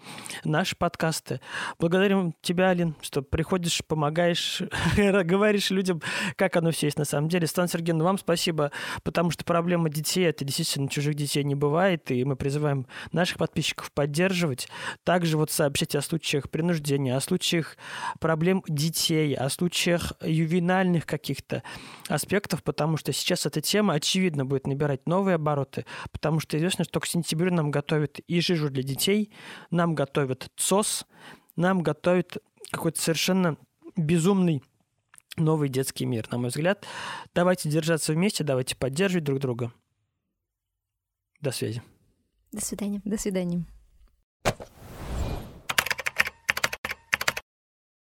наши 0.44 0.76
подкасты. 0.76 1.40
Благодарим 1.80 2.34
тебя, 2.42 2.70
Алин, 2.70 2.96
что 3.02 3.22
приходишь, 3.22 3.84
помогаешь, 3.86 4.62
говоришь 4.98 5.70
людям, 5.72 6.02
как 6.36 6.56
оно 6.56 6.72
все 6.72 6.88
есть 6.88 6.98
на 6.98 7.06
самом 7.06 7.30
деле. 7.30 7.48
Стан 7.48 7.68
Сергеевна, 7.68 8.04
вам 8.04 8.18
спасибо, 8.18 8.72
потому 9.04 9.32
что 9.32 9.44
проблема 9.46 9.90
детей, 9.90 10.26
это 10.26 10.46
действительно 10.46 10.90
чужих 10.90 11.16
детей 11.16 11.44
не 11.44 11.56
бывает, 11.56 12.12
и 12.12 12.24
мы 12.24 12.36
призываем 12.36 12.88
наших 13.12 13.38
подписчиков 13.38 13.92
поддерживать. 13.92 14.68
Также 15.04 15.38
вот 15.38 15.52
сообщать 15.52 15.96
о 15.96 16.02
случаях 16.02 16.50
принуждения, 16.50 17.16
о 17.16 17.22
случаях 17.22 17.78
проблем 18.20 18.64
детей, 18.68 19.34
о 19.46 19.50
случаях 19.50 20.14
ювенальных 20.22 21.06
каких-то 21.06 21.64
аспектов, 22.08 22.64
потому 22.64 22.98
что 22.98 23.14
сейчас 23.14 23.46
эта 23.46 23.62
тема, 23.62 23.94
очевидно, 23.94 24.46
будет 24.46 24.68
набирать 24.68 25.08
новые 25.08 25.36
обороты, 25.36 25.86
потому 26.12 26.40
что 26.40 26.58
известно, 26.58 26.86
что 26.86 27.00
к 27.00 27.06
сентябрю 27.06 27.54
нам 27.54 27.72
готовят 27.72 28.20
и 28.20 28.42
жижу 28.42 28.70
для 28.70 28.84
детей, 28.84 29.32
нам 29.72 29.96
готовят 29.96 30.50
ЦОС, 30.58 31.06
нам 31.56 31.82
готовят 31.82 32.38
какой-то 32.72 33.02
совершенно 33.02 33.58
безумный 33.96 34.64
новый 35.38 35.70
детский 35.70 36.06
мир, 36.06 36.28
на 36.32 36.38
мой 36.38 36.50
взгляд. 36.50 36.86
Давайте 37.34 37.70
держаться 37.70 38.14
вместе, 38.14 38.44
давайте 38.44 38.76
поддерживать 38.76 39.26
друг 39.26 39.40
друга. 39.40 39.72
До 41.42 41.52
связи. 41.52 41.82
До 42.52 42.64
свидания. 42.64 43.02
До 43.04 43.18
свидания. 43.18 43.66